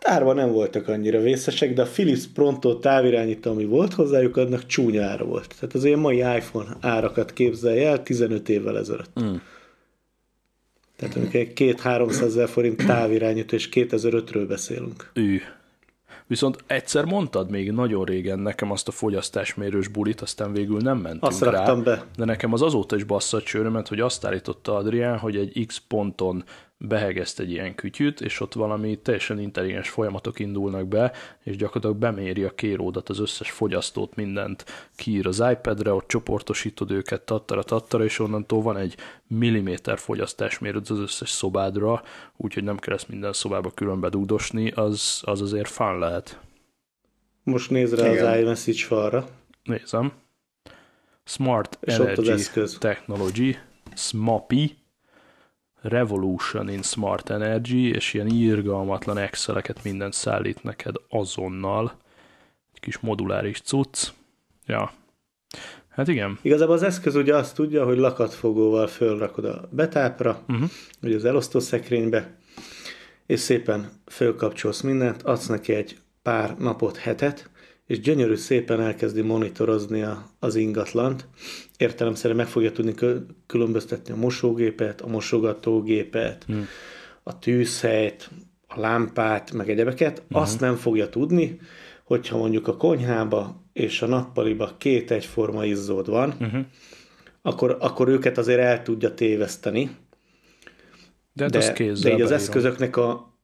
[0.03, 5.03] árva nem voltak annyira vészesek, de a Philips Pronto távirányító, ami volt hozzájuk, annak csúnya
[5.03, 5.55] ára volt.
[5.59, 9.19] Tehát az ilyen mai iPhone árakat képzelj el 15 évvel ezelőtt.
[9.21, 9.35] Mm.
[10.95, 15.11] Tehát amikor egy két 300 ezer forint távirányító, és 2005-ről beszélünk.
[15.13, 15.41] Ő.
[16.27, 21.23] Viszont egyszer mondtad még nagyon régen nekem azt a fogyasztásmérős bulit, aztán végül nem mentünk
[21.23, 21.73] azt rá.
[21.73, 22.05] be.
[22.17, 26.43] De nekem az azóta is bassza csőrömet, hogy azt állította Adrián, hogy egy X ponton
[26.77, 31.11] behegeszt egy ilyen kütyűt, és ott valami teljesen intelligens folyamatok indulnak be,
[31.43, 34.65] és gyakorlatilag beméri a kéródat, az összes fogyasztót, mindent
[34.95, 38.95] kiír az iPad-re, ott csoportosítod őket tattara, tattara, és onnantól van egy
[39.27, 42.03] milliméter fogyasztásmérőd az összes szobádra,
[42.37, 46.39] úgyhogy nem kell ezt minden szobába külön bedugdosni, az, az azért fán lehet.
[47.43, 48.27] Most nézd rá Igen.
[48.27, 49.27] az iMessage falra.
[49.63, 50.13] Nézem.
[51.23, 53.57] Smart és Energy Technology,
[53.95, 54.77] SMAPI,
[55.87, 61.97] Revolution in Smart Energy, és ilyen írgalmatlan exceleket mindent szállít neked azonnal.
[62.73, 64.07] Egy kis moduláris cucc.
[64.65, 64.91] Ja.
[65.89, 66.39] Hát igen.
[66.41, 70.69] Igazából az eszköz ugye azt tudja, hogy lakatfogóval fölrakod a betápra, uh-huh.
[71.01, 72.35] vagy az elosztószekrénybe,
[73.25, 77.49] és szépen fölkapcsolsz mindent, adsz neki egy pár napot, hetet,
[77.87, 81.27] és gyönyörű szépen elkezdi monitorozni a, az ingatlant.
[81.77, 82.93] Értelemszerűen meg fogja tudni
[83.45, 86.65] különböztetni a mosógépet, a mosogatógépet, hmm.
[87.23, 88.29] a tűzhelyt,
[88.67, 90.23] a lámpát, meg egyebeket.
[90.27, 90.41] Hmm.
[90.41, 91.59] Azt nem fogja tudni,
[92.03, 96.67] hogyha mondjuk a konyhába és a nappaliba két egyforma izzód van, hmm.
[97.41, 99.89] akkor, akkor őket azért el tudja téveszteni.
[101.33, 103.34] De, de, de így az eszközöknek a,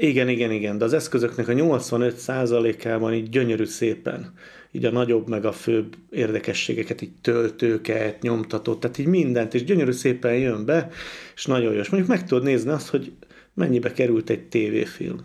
[0.00, 4.32] igen, igen, igen, de az eszközöknek a 85%-ában így gyönyörű szépen,
[4.70, 9.90] így a nagyobb meg a főbb érdekességeket, így töltőket, nyomtatót, tehát így mindent, és gyönyörű
[9.90, 10.90] szépen jön be,
[11.34, 11.78] és nagyon jó.
[11.78, 13.12] És mondjuk meg tudod nézni azt, hogy
[13.54, 15.18] mennyibe került egy tévéfilm,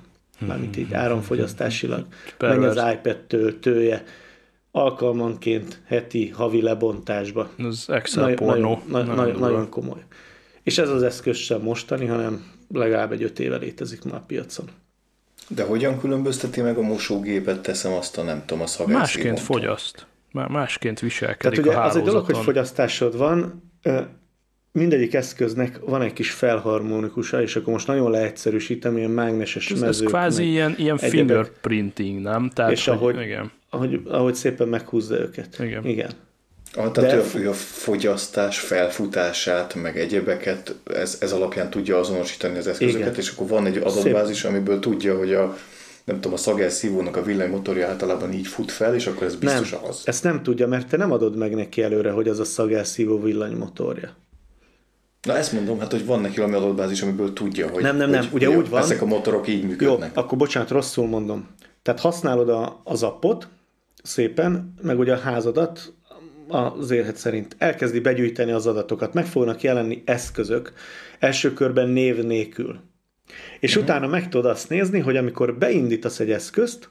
[0.47, 2.05] mármint így áramfogyasztásilag,
[2.39, 4.03] mennyi az iPad töltője,
[4.71, 7.49] alkalmanként heti, havi lebontásba.
[7.57, 8.81] Ez Excel Na, pornó.
[8.87, 10.03] Nagyon, nagyon, nagyon komoly.
[10.63, 14.65] És ez az eszköz sem mostani, hanem legalább egy öt éve létezik már a piacon.
[15.47, 20.07] De hogyan különbözteti meg a mosógépet, teszem azt a nem tudom, a szagát Másként fogyaszt.
[20.31, 23.63] Másként viselkedik Tehát ugye a az egy dolog, hogy fogyasztásod van,
[24.71, 30.05] mindegyik eszköznek van egy kis felharmonikusa, és akkor most nagyon leegyszerűsítem, ilyen mágneses ez, mezők.
[30.05, 32.49] Ez kvázi ilyen, ilyen fingerprinting, nem?
[32.49, 33.51] Tehát, és hogy, ahogy, igen.
[33.69, 35.59] ahogy, ahogy szépen meghúzza őket.
[35.59, 35.85] Igen.
[35.85, 36.09] Igen.
[36.75, 42.67] Ah, tehát De- ő a fogyasztás felfutását, meg egyebeket, ez, ez alapján tudja azonosítani az
[42.67, 43.15] eszközöket, Igen.
[43.19, 45.57] és akkor van egy adatbázis, amiből tudja, hogy a
[46.03, 49.79] nem tudom, a szagelszívónak a villanymotorja általában így fut fel, és akkor ez biztos nem,
[49.83, 50.01] az.
[50.05, 54.09] ezt nem tudja, mert te nem adod meg neki előre, hogy az a szagelszívó villanymotorja.
[55.21, 58.21] Na ezt mondom, hát hogy van neki valami adatbázis, amiből tudja, hogy, Nem, nem, nem,
[58.21, 60.11] hogy ugye úgy van- ezek a motorok így Jó, működnek.
[60.17, 61.47] akkor bocsánat, rosszul mondom.
[61.81, 63.47] Tehát használod a, az appot
[64.03, 65.93] szépen, meg ugye a házadat
[66.47, 70.73] az érhet szerint elkezdi begyűjteni az adatokat, meg fognak jelenni eszközök,
[71.19, 72.79] első körben név nélkül.
[73.59, 73.83] És uh-huh.
[73.83, 76.89] utána meg tudod azt nézni, hogy amikor beindítasz egy eszközt,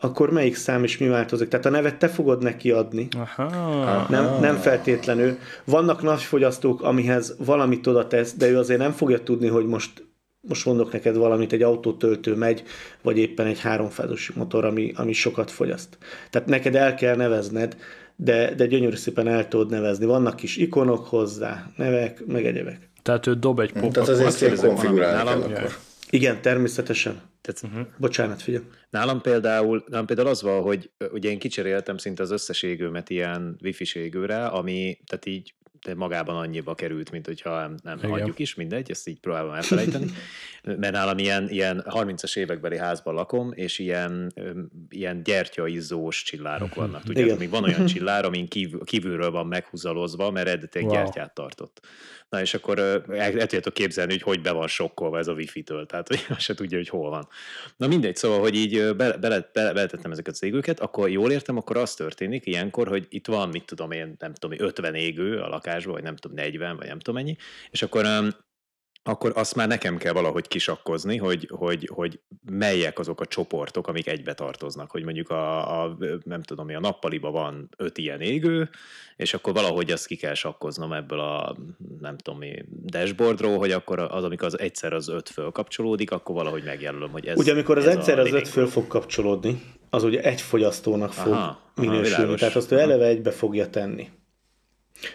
[0.00, 1.48] akkor melyik szám is mi változik.
[1.48, 4.06] Tehát a nevet te fogod neki adni, Aha.
[4.08, 5.38] nem, nem feltétlenül.
[5.64, 10.06] Vannak nagy fogyasztók, amihez valamit oda tesz, de ő azért nem fogja tudni, hogy most
[10.40, 12.62] most mondok neked valamit, egy autótöltő megy,
[13.02, 15.98] vagy éppen egy háromfázas motor, ami, ami sokat fogyaszt.
[16.30, 17.76] Tehát neked el kell nevezned,
[18.20, 20.04] de, de gyönyörű szépen el tudod nevezni.
[20.04, 22.90] Vannak kis ikonok hozzá, nevek, meg egyebek.
[23.02, 25.76] Tehát ő dob egy Tehát pop azért ezt konfigurálni kell akkor.
[26.10, 27.20] Igen, természetesen.
[27.40, 27.94] Tehát, uh-huh.
[27.98, 28.64] Bocsánat, figyelj.
[28.90, 33.58] Nálam például, nálam például az van, hogy ugye én kicseréltem szinte az összes égőmet ilyen
[33.62, 38.10] wifi égőre, ami tehát így de magában annyiba került, mint hogyha nem, nem Igen.
[38.10, 40.06] hagyjuk is, mindegy, ezt így próbálom elfelejteni.
[40.62, 44.32] Mert nálam ilyen, ilyen 30-as évekbeli házban lakom, és ilyen,
[44.88, 47.02] ilyen gyertyaizzós csillárok vannak.
[47.02, 50.96] Tudjátok, még van olyan csillár, amin kívül, kívülről van meghúzalozva, mert eredetileg Wow.
[50.96, 51.80] gyertyát tartott.
[52.28, 55.86] Na és akkor el, el tudjátok képzelni, hogy hogy be van sokkolva ez a wifi-től,
[55.86, 57.28] tehát hogy azt se tudja, hogy hol van.
[57.76, 61.56] Na mindegy, szóval, hogy így bele, bele, bele, beletettem ezeket az égőket, akkor jól értem,
[61.56, 65.48] akkor az történik ilyenkor, hogy itt van, mit tudom én, nem tudom, 50 égő a
[65.68, 67.36] lakásban, vagy nem tudom, 40, vagy nem tudom mennyi,
[67.70, 68.06] és akkor
[69.02, 74.06] akkor azt már nekem kell valahogy kisakkozni, hogy, hogy, hogy melyek azok a csoportok, amik
[74.06, 74.90] egybe tartoznak.
[74.90, 78.68] Hogy mondjuk a, a nem tudom, a nappaliba van öt ilyen égő,
[79.16, 81.56] és akkor valahogy azt ki kell sakkoznom ebből a,
[82.00, 86.64] nem tudom mi, dashboardról, hogy akkor az, amikor az egyszer az öt fölkapcsolódik, akkor valahogy
[86.64, 90.22] megjelölöm, hogy ez Ugye amikor az ez egyszer az öt föl fog kapcsolódni, az ugye
[90.22, 92.08] egy fogyasztónak fog Aha, aha, minősülni.
[92.08, 92.40] világos.
[92.40, 92.84] Tehát azt ő Aha.
[92.84, 94.08] eleve egybe fogja tenni.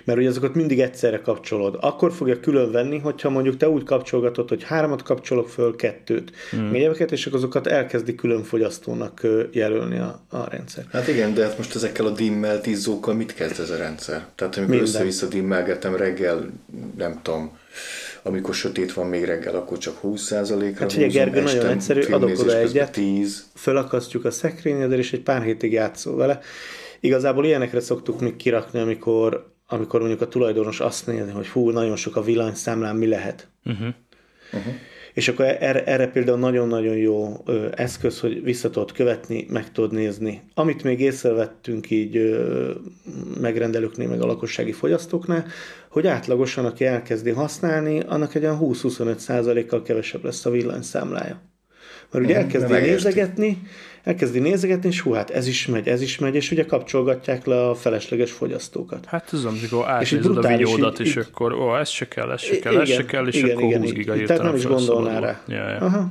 [0.04, 1.78] Mert ugye azokat mindig egyszerre kapcsolod.
[1.82, 6.74] Akkor fogja külön venni, hogyha mondjuk te úgy kapcsolgatod, hogy háromat kapcsolok föl, kettőt, hmm.
[6.74, 10.86] egyebeket, és akkor azokat elkezdi külön fogyasztónak jelölni a, a rendszer.
[10.92, 14.26] Hát igen, de hát most ezekkel a dimmelt izzókkal mit kezd ez a rendszer?
[14.36, 14.94] Tehát amikor Minden.
[14.94, 16.50] össze-vissza dimmelgetem reggel,
[16.98, 17.58] nem tudom,
[18.24, 22.58] amikor sötét van még reggel, akkor csak 20%-ra Hát figyelj, Gergő, nagyon egyszerű, adok oda
[22.58, 22.92] egyet.
[22.92, 23.46] 10.
[23.56, 26.40] Fölakasztjuk a szekrényedre, és egy pár hétig játszol vele.
[27.00, 31.96] Igazából ilyenekre szoktuk még kirakni, amikor, amikor mondjuk a tulajdonos azt nézi, hogy hú, nagyon
[31.96, 33.48] sok a villanyszámlán, mi lehet.
[33.66, 33.94] Uh-huh.
[35.14, 39.92] És akkor erre, erre például nagyon-nagyon jó ö, eszköz, hogy vissza tudod követni, meg tudod
[39.92, 40.42] nézni.
[40.54, 42.72] Amit még észrevettünk így ö,
[43.40, 45.46] megrendelőknél, meg a lakossági fogyasztóknál,
[45.90, 51.42] hogy átlagosan, aki elkezdi használni, annak egy olyan 20-25 százalékkal kevesebb lesz a villanyszámlája.
[52.12, 53.62] Mert ugye Mhm, elkezdi nézegetni,
[54.04, 57.68] elkezdi nézegetni, és hú, hát ez is megy, ez is megy, és ugye kapcsolgatják le
[57.68, 59.06] a felesleges fogyasztókat.
[59.06, 62.60] Hát amikor így átnézed a videódat, és így- akkor ó, ez se kell, ez se
[62.60, 64.66] kell, ez se kell, és igen, akkor igen, 20 így- giga így- Tehát nem is
[64.66, 65.42] gondolnál rá.
[65.48, 65.78] Ja, ja.
[65.78, 66.10] Aha.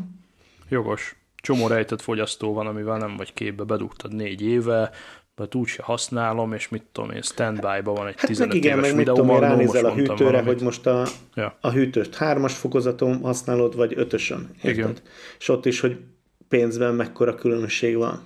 [0.68, 1.16] Jogos.
[1.42, 4.90] Csomó rejtett fogyasztó van, amivel nem vagy képbe, bedugtad négy éve,
[5.36, 8.88] mert úgyse használom, és mit tudom én, standby-ba van egy Hát 15 meg igen, éves
[8.88, 10.46] meg mit tudom, én ránézel a hűtőre, valamit.
[10.52, 11.56] hogy most a, Ja.
[11.60, 14.50] a hűtőt hármas fokozaton használod, vagy ötösön.
[14.56, 14.70] Érted?
[14.70, 14.92] Igen.
[15.38, 15.96] És ott is, hogy
[16.52, 18.20] pénzben mekkora különbség van.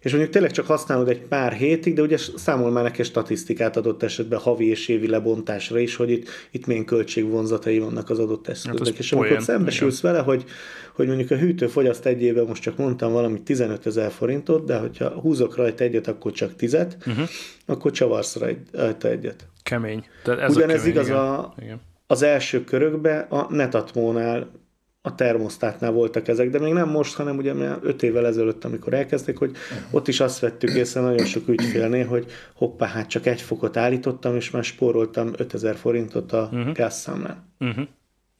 [0.00, 4.02] És mondjuk tényleg csak használod egy pár hétig, de ugye számol már neked statisztikát adott
[4.02, 8.88] esetben havi és évi lebontásra is, hogy itt, itt milyen költségvonzatai vannak az adott eszköznek.
[8.88, 10.44] Hát és amikor szembesülsz vele, hogy,
[10.94, 14.78] hogy mondjuk a hűtő fogyaszt egy évben, most csak mondtam valami 15 ezer forintot, de
[14.78, 17.28] hogyha húzok rajta egyet, akkor csak tizet, uh-huh.
[17.66, 19.46] akkor csavarsz rajt- rajta egyet.
[19.62, 20.04] Kemény.
[20.22, 21.18] Tehát ez Ugyanez a kemény, igaz igen.
[21.18, 21.80] a, Igen.
[22.06, 24.50] az első körökben a Netatmónál,
[25.02, 28.94] a termosztátnál voltak ezek, de még nem most, hanem ugye már öt évvel ezelőtt, amikor
[28.94, 29.56] elkezdték, hogy
[29.90, 34.36] ott is azt vettük észre nagyon sok ügyfélnél, hogy hoppá, hát csak egy fokot állítottam,
[34.36, 36.72] és már spóroltam 5000 forintot a uh-huh.
[36.72, 37.44] gázszámlán.
[37.60, 37.86] Uh-huh.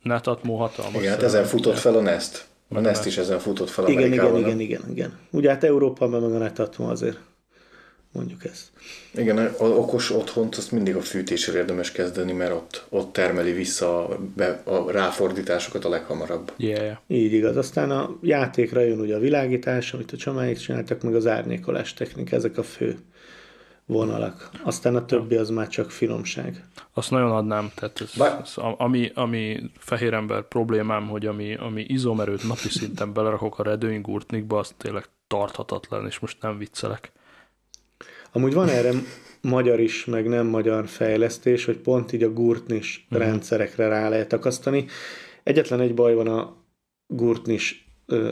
[0.02, 1.00] Netatmo hatalmas.
[1.00, 2.48] Igen, hát ezen futott fel a Nest.
[2.68, 4.40] A Nest is ezen futott fel Igen, igen, Amerikában.
[4.40, 5.18] igen, igen, igen.
[5.30, 7.18] Ugye hát Európában meg a Netatmo azért
[8.12, 8.70] mondjuk ezt.
[9.14, 14.08] Igen, a okos otthont azt mindig a fűtésre érdemes kezdeni, mert ott, ott termeli vissza
[14.08, 16.52] a, be, a ráfordításokat a leghamarabb.
[16.56, 16.96] Yeah.
[17.06, 17.56] Így igaz.
[17.56, 22.36] Aztán a játékra jön ugye a világítás, amit a csamáik csináltak, meg az árnyékolás technika,
[22.36, 22.98] ezek a fő
[23.86, 24.50] vonalak.
[24.62, 26.64] Aztán a többi az már csak finomság.
[26.92, 31.84] Azt nagyon adnám, tehát ez, Bár- ez, ami, ami fehér ember problémám, hogy ami, ami
[31.88, 37.12] izomerőt napi szinten belerakok a redőny gurtnikba, azt tényleg tarthatatlan, és most nem viccelek.
[38.32, 38.90] Amúgy van erre
[39.40, 43.26] magyar is, meg nem magyar fejlesztés, hogy pont így a gurtnis uh-huh.
[43.26, 44.84] rendszerekre rá lehet akasztani.
[45.42, 46.56] Egyetlen egy baj van a
[47.06, 47.84] gurtnis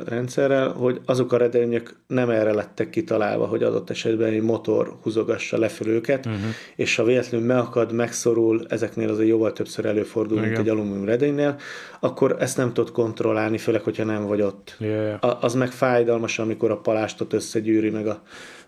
[0.06, 5.58] rendszerrel, hogy azok a redőnyök nem erre lettek kitalálva, hogy adott esetben egy motor húzogassa
[5.58, 6.40] lefelé őket, uh-huh.
[6.76, 10.48] és ha véletlenül megakad, megszorul, ezeknél azért jóval többször előfordul, Igen.
[10.48, 11.56] mint egy alumínium redénynél,
[12.00, 14.76] akkor ezt nem tudod kontrollálni, főleg, hogyha nem vagy ott.
[14.78, 15.24] Yeah.
[15.24, 18.22] A, az meg fájdalmas, amikor a palástot összegyűri, meg a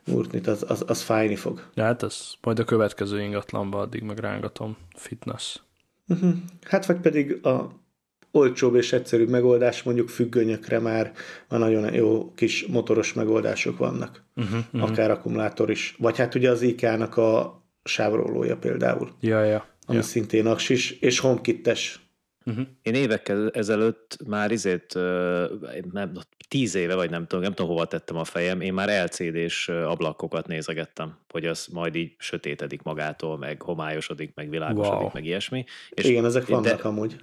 [0.07, 1.64] murtnit, az, az, az fájni fog.
[1.74, 4.76] Ja, hát ez majd a következő ingatlanba addig meg rángatom.
[4.94, 5.57] Fitness.
[6.09, 6.32] Uh-huh.
[6.62, 7.80] Hát vagy pedig a
[8.32, 11.12] olcsóbb és egyszerűbb megoldás, mondjuk függönyökre már,
[11.48, 14.22] már nagyon jó kis motoros megoldások vannak.
[14.36, 14.90] Uh-huh, uh-huh.
[14.90, 15.96] Akár akkumulátor is.
[15.98, 19.11] Vagy hát ugye az IK-nak a sávrólója például.
[19.20, 19.66] Ja, ja.
[19.86, 20.05] Ami ja.
[20.05, 22.01] szintén aksis, és HomeKit-es.
[22.45, 22.66] Uh-huh.
[22.82, 24.95] Én évekkel ezelőtt már izét,
[25.93, 26.12] nem,
[26.49, 30.47] tíz éve, vagy nem tudom, nem tudom, hova tettem a fejem, én már LCD-s ablakokat
[30.47, 35.11] nézegettem, hogy az majd így sötétedik magától, meg homályosodik, meg világosodik, wow.
[35.12, 35.64] meg ilyesmi.
[35.91, 37.16] És Igen, ezek vannak de, amúgy.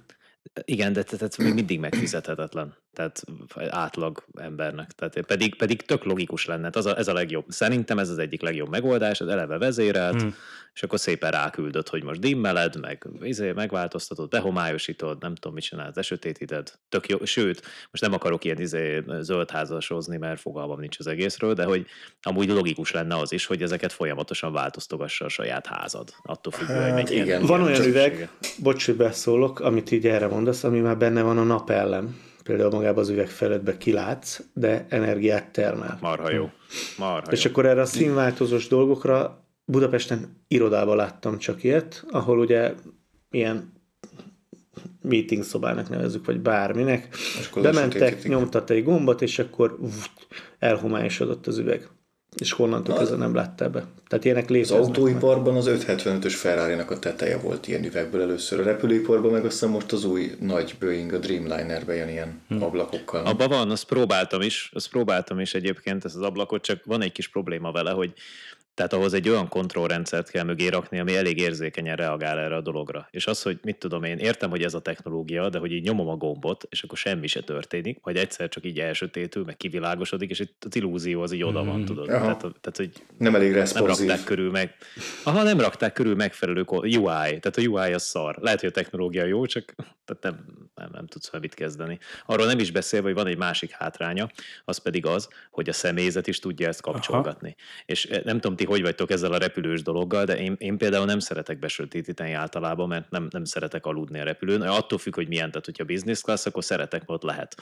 [0.64, 3.22] Igen, de tehát még mindig megfizethetetlen tehát
[3.70, 4.92] átlag embernek.
[4.92, 7.44] Tehát pedig, pedig tök logikus lenne, ez a, ez a legjobb.
[7.48, 10.34] Szerintem ez az egyik legjobb megoldás, az eleve vezérelt, hmm.
[10.74, 15.96] és akkor szépen ráküldött, hogy most dimmeled, meg izé, megváltoztatod, behomályosítod, nem tudom, mit csinálsz,
[15.96, 16.72] esőtétíted.
[16.88, 21.64] Tök jó, sőt, most nem akarok ilyen izé, zöldházasozni, mert fogalmam nincs az egészről, de
[21.64, 21.86] hogy
[22.22, 26.08] amúgy logikus lenne az is, hogy ezeket folyamatosan változtogassa a saját házad.
[26.22, 27.46] Attól függően, hát, hogy igen.
[27.46, 28.28] Van olyan üveg,
[28.58, 33.02] bocs, hogy beszólok, amit így erre mondasz, ami már benne van a napellem például magában
[33.02, 35.98] az üveg feledbe kilátsz, de energiát termel.
[36.00, 36.50] Marha jó.
[36.98, 37.50] Marha És jó.
[37.50, 42.74] akkor erre a színváltozós dolgokra Budapesten irodában láttam csak ilyet, ahol ugye
[43.30, 43.72] ilyen
[45.02, 47.08] meeting szobának nevezzük, vagy bárminek.
[47.54, 49.78] Bementek, nyomtat egy gombot, és akkor
[50.58, 51.88] elhomályosodott az üveg
[52.38, 53.84] és honnantól kezdve nem látta be.
[54.08, 54.80] Tehát ilyenek léteznek.
[54.80, 58.60] Az autóiparban az 575-ös ferrari a teteje volt ilyen üvegből először.
[58.60, 62.62] A repülőiparban meg aztán most az új nagy Boeing, a Dreamliner jön ilyen hmm.
[62.62, 63.26] ablakokkal.
[63.26, 67.12] Abban van, azt próbáltam is, azt próbáltam is egyébként ezt az ablakot, csak van egy
[67.12, 68.12] kis probléma vele, hogy
[68.78, 73.08] tehát ahhoz egy olyan kontrollrendszert kell mögé rakni, ami elég érzékenyen reagál erre a dologra.
[73.10, 76.08] És az, hogy mit tudom én, értem, hogy ez a technológia, de hogy így nyomom
[76.08, 80.38] a gombot, és akkor semmi se történik, vagy egyszer csak így elsötétül, meg kivilágosodik, és
[80.38, 81.84] itt az illúzió az így oda van, mm.
[81.84, 82.06] tudod.
[82.06, 84.76] Tehát, tehát, hogy nem elég Nem rakták körül meg.
[85.24, 86.98] Aha, nem rakták körül megfelelő UI.
[87.40, 88.36] Tehát a UI az szar.
[88.40, 89.74] Lehet, hogy a technológia jó, csak
[90.04, 91.98] tehát nem, nem, nem tudsz vele mit kezdeni.
[92.26, 94.28] Arról nem is beszél, hogy van egy másik hátránya,
[94.64, 97.56] az pedig az, hogy a személyzet is tudja ezt kapcsolgatni.
[97.58, 97.84] Aha.
[97.86, 101.04] És eh, nem tudom, ti hogy vagytok ezzel a repülős dologgal, de én, én például
[101.04, 104.62] nem szeretek besötétíteni általában, mert nem, nem szeretek aludni a repülőn.
[104.62, 107.56] Attól függ, hogy milyen, tehát hogyha business class, akkor szeretek, ott lehet.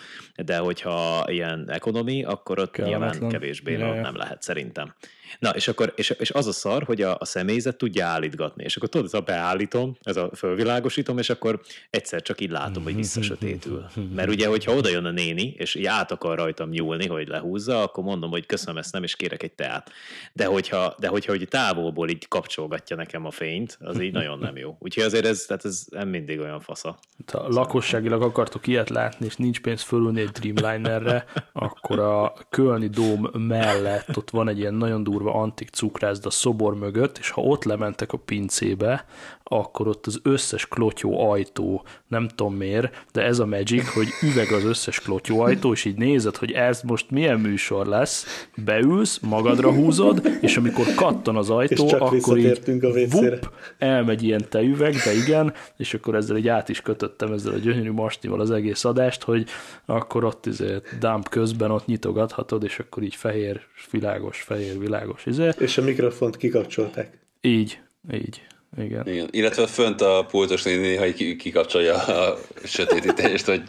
[0.44, 4.94] De hogyha ilyen economy, akkor ott nyilván kevésbé ja, nem lehet szerintem.
[5.38, 8.76] Na, és akkor és, és az a szar, hogy a, a személyzet tudja állítgatni, és
[8.76, 11.60] akkor tudod, ez a beállítom, ez a fölvilágosítom, és akkor
[11.90, 13.86] egyszer csak így látom, hogy visszasötétül.
[14.14, 17.82] Mert ugye, hogyha oda jön a néni, és így át akar rajtam nyúlni, hogy lehúzza,
[17.82, 19.90] akkor mondom, hogy köszönöm, ezt nem, és kérek egy teát.
[20.32, 24.56] De hogyha, de hogyha hogy távolból így kapcsolgatja nekem a fényt, az így nagyon nem
[24.56, 24.76] jó.
[24.78, 26.98] Úgyhogy azért ez, tehát ez nem mindig olyan fasza.
[27.32, 33.28] Ha lakosságilag akartok ilyet látni, és nincs pénz fölülni egy Dreamlinerre, akkor a Kölni Dóm
[33.32, 37.64] mellett ott van egy ilyen nagyon durva durva antik cukrászda szobor mögött, és ha ott
[37.64, 39.04] lementek a pincébe,
[39.48, 44.52] akkor ott az összes klotyó ajtó, nem tudom miért, de ez a magic, hogy üveg
[44.52, 49.72] az összes klotyó ajtó, és így nézed, hogy ez most milyen műsor lesz, beülsz, magadra
[49.72, 55.54] húzod, és amikor kattan az ajtó, akkor így a vup, elmegy ilyen tejüveg, de igen,
[55.76, 59.46] és akkor ezzel egy át is kötöttem ezzel a gyönyörű masnival az egész adást, hogy
[59.84, 65.48] akkor ott izé dump közben ott nyitogathatod, és akkor így fehér, világos, fehér, világos izé.
[65.58, 67.18] És a mikrofont kikapcsolták.
[67.40, 67.78] Így,
[68.12, 68.46] így.
[68.78, 69.08] Igen.
[69.08, 69.28] Igen.
[69.30, 73.62] Illetve fönt a pultos néni néha kikapcsolja a sötétítést, hogy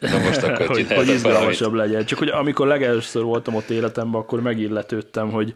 [0.00, 2.04] na most akkor hogy, hogy izgalmasabb legyen.
[2.04, 5.54] Csak hogy amikor legelőször voltam ott életemben, akkor megilletődtem, hogy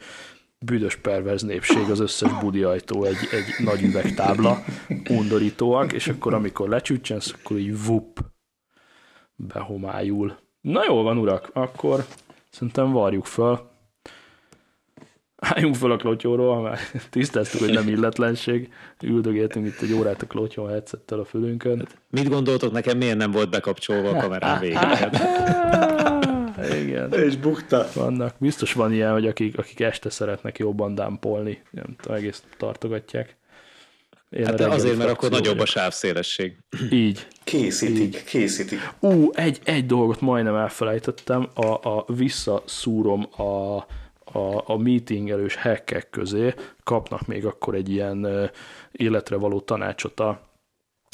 [0.58, 4.64] büdös perverz népség az összes budi ajtó egy, egy nagy üvegtábla,
[5.08, 8.18] undorítóak, és akkor amikor lecsütsensz, akkor így vup,
[9.34, 10.38] behomályul.
[10.60, 12.04] Na jó van, urak, akkor
[12.50, 13.69] szerintem varjuk fel
[15.40, 16.78] álljunk fel a klotyóról, már
[17.10, 18.72] tisztáztuk, hogy nem illetlenség,
[19.02, 21.88] üldögéltünk itt egy órát a klotyó headsettel a fülünkön.
[22.10, 24.78] Mit gondoltok, nekem miért nem volt bekapcsolva a kamerám végén?
[26.82, 27.12] Igen.
[27.12, 27.86] És bukta.
[27.94, 28.34] Vannak.
[28.38, 33.36] Biztos van ilyen, hogy akik, akik este szeretnek jobban dámpolni, nem tudom, egész tartogatják.
[34.30, 35.66] Én Hát a azért, mert akkor nagyobb a vagyok.
[35.66, 36.56] sávszélesség.
[36.90, 37.26] Így.
[37.44, 38.78] Készítik, készítik.
[39.00, 43.76] Ú, egy, egy dolgot majdnem elfelejtettem, a, a visszaszúrom a,
[44.32, 46.54] a, a meetingelős hackek közé,
[46.84, 48.50] kapnak még akkor egy ilyen
[48.92, 50.40] életre való tanácsot a,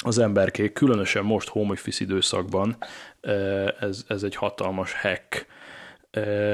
[0.03, 2.77] az emberkék, különösen most home office időszakban,
[3.79, 5.45] ez, ez egy hatalmas hack,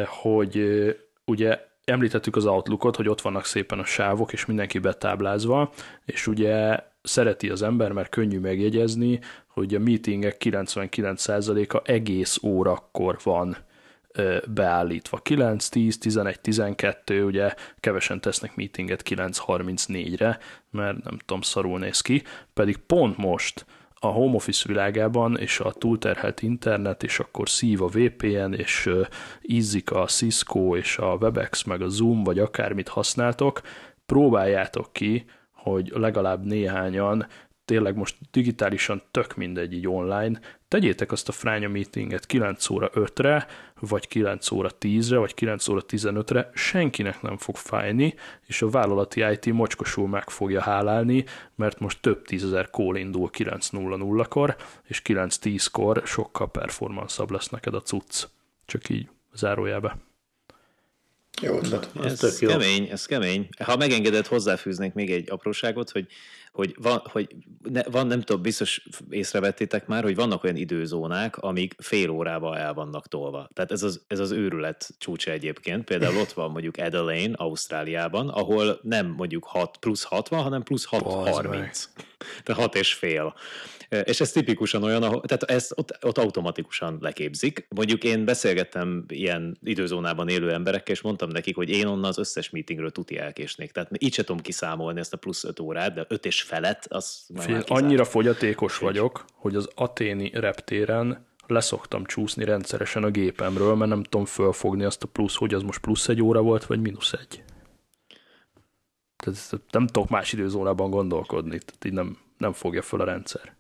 [0.06, 0.66] hogy
[1.26, 5.72] ugye említettük az Outlookot, hogy ott vannak szépen a sávok, és mindenki betáblázva,
[6.06, 13.58] és ugye szereti az ember, mert könnyű megjegyezni, hogy a meetingek 99%-a egész órakor van
[14.48, 15.18] beállítva.
[15.18, 20.40] 9, 10, 11, 12, ugye kevesen tesznek meetinget 9.34-re,
[20.72, 22.24] mert nem tudom, szarul néz ki,
[22.54, 23.66] pedig pont most
[24.04, 29.02] a home office világában, és a túlterhelt internet, és akkor szív a VPN, és ö,
[29.42, 33.62] izzik a Cisco, és a Webex, meg a Zoom, vagy akármit használtok,
[34.06, 37.28] próbáljátok ki, hogy legalább néhányan,
[37.66, 40.40] tényleg most digitálisan tök mindegy így online,
[40.74, 43.48] tegyétek azt a fránya meetinget 9 óra 5-re,
[43.80, 48.16] vagy 9 óra 10-re, vagy 9 óra 15-re, senkinek nem fog fájni,
[48.48, 51.26] és a vállalati IT mocskosul meg fogja hálálni,
[51.56, 58.24] mert most több tízezer call indul 9.00-kor, és 9.10-kor sokkal performansabb lesz neked a cucc.
[58.66, 59.98] Csak így zárójelbe.
[61.42, 61.90] Jó ötlet.
[61.96, 62.50] Az Ez tök jó.
[62.50, 63.48] kemény, ez kemény.
[63.64, 66.08] Ha megengedett, hozzáfűznék még egy apróságot, hogy,
[66.54, 71.76] hogy, van, hogy ne, van, nem tudom, biztos észrevettétek már, hogy vannak olyan időzónák, amik
[71.78, 73.50] fél órával el vannak tolva.
[73.54, 75.84] Tehát ez az, ez az őrület csúcsa egyébként.
[75.84, 81.04] Például ott van mondjuk Adelaide, Ausztráliában, ahol nem mondjuk 6 plusz 60, hanem plusz 6,
[81.04, 81.90] Bazd 30.
[82.44, 83.34] Tehát 6 és fél.
[84.04, 87.68] És ez tipikusan olyan, ahol, tehát ezt ott, ott automatikusan leképzik.
[87.76, 92.50] Mondjuk én beszélgettem ilyen időzónában élő emberekkel, és mondtam nekik, hogy én onnan az összes
[92.50, 93.72] meetingről tuti elkésnék.
[93.72, 97.26] Tehát így se tudom kiszámolni ezt a plusz 5 órát, de 5 és felett, az
[97.34, 103.76] már Fél, már annyira fogyatékos vagyok, hogy az aténi reptéren leszoktam csúszni rendszeresen a gépemről,
[103.76, 106.82] mert nem tudom fölfogni azt a plusz, hogy az most plusz egy óra volt, vagy
[106.82, 107.44] mínusz egy.
[109.24, 113.54] Tehát nem tudok más időzónában gondolkodni, tehát így nem, nem fogja föl a rendszer.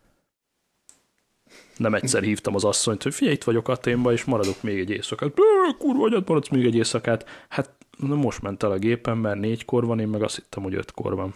[1.77, 5.33] Nem egyszer hívtam az asszonyt, hogy figyelj, itt vagyok Aténba, és maradok még egy éjszakát.
[5.77, 7.25] Kurva, hogy maradsz még egy éjszakát.
[7.49, 10.75] Hát na most ment el a gépem, mert négykor van, én meg azt hittem, hogy
[10.75, 11.33] ötkor van.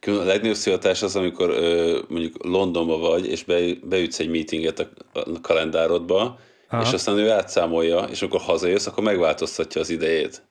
[0.00, 4.88] A legnagyobb szivatás az, amikor ö, mondjuk Londonba vagy, és be, beütsz egy meetinget a,
[5.12, 6.38] a kalendárodba,
[6.68, 6.82] Aha.
[6.82, 10.47] és aztán ő átszámolja, és amikor hazajössz, akkor megváltoztatja az idejét.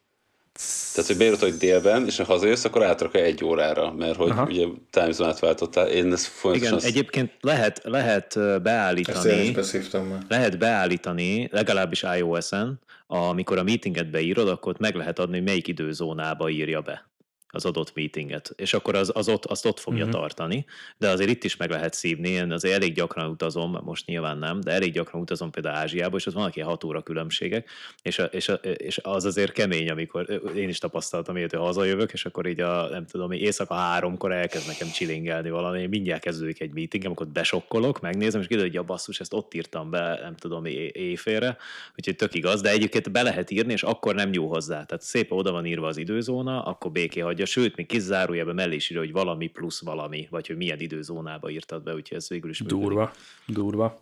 [0.94, 4.44] Tehát, hogy beírod, hogy délben, és ha hazajössz, akkor átrakja egy órára, mert hogy Aha.
[4.44, 5.88] ugye time zone-t váltottál.
[5.88, 6.78] Én ezt folyamatosan...
[6.78, 13.64] Igen, egyébként lehet, lehet ö, Ezt én is beállítani, lehet beállítani, legalábbis iOS-en, amikor a
[13.64, 17.06] meetinget beírod, akkor ott meg lehet adni, hogy melyik időzónába írja be
[17.50, 20.20] az adott meetinget, és akkor az, az ott, azt ott fogja uh-huh.
[20.20, 20.66] tartani,
[20.98, 24.62] de azért itt is meg lehet szívni, én azért elég gyakran utazom, most nyilván nem,
[24.62, 27.70] de elég gyakran utazom például Ázsiába, és ott vannak ilyen hat óra különbségek,
[28.02, 32.14] és, a, és, a, és az azért kemény, amikor én is tapasztaltam ilyet, hogy hazajövök,
[32.14, 36.74] és akkor így a, nem tudom, éjszaka háromkor elkezd nekem csilingelni valami, mindjárt kezdődik egy
[36.74, 40.66] meeting, amikor besokkolok, megnézem, és kiderül, hogy a basszus, ezt ott írtam be, nem tudom,
[40.92, 41.58] éjfélre,
[41.96, 44.84] úgyhogy tök igaz, de egyébként be lehet írni, és akkor nem nyúl hozzá.
[44.86, 48.90] Tehát szépen oda van írva az időzóna, akkor béké hagyja, sőt, még kizárójában mellé is
[48.90, 52.62] írja, hogy valami plusz valami, vagy hogy milyen időzónába írtad be, úgyhogy ez végül is
[52.62, 52.84] működik.
[52.84, 53.12] Durva,
[53.46, 54.00] durva.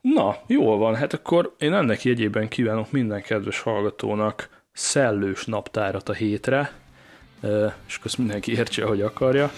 [0.00, 6.12] Na, jól van, hát akkor én ennek jegyében kívánok minden kedves hallgatónak szellős naptárat a
[6.12, 6.72] hétre,
[7.86, 9.50] és akkor mindenki értse, hogy akarja.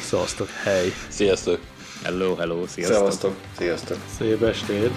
[0.00, 0.88] Szavaztok, hely!
[1.08, 1.60] Sziasztok!
[2.02, 2.96] Hello, hello, sziasztok!
[2.96, 3.34] Szevasztok.
[3.56, 3.98] Sziasztok.
[4.18, 4.90] Szép estét!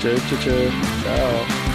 [0.00, 0.68] Cső, cső, cső.
[1.02, 1.71] Ciao.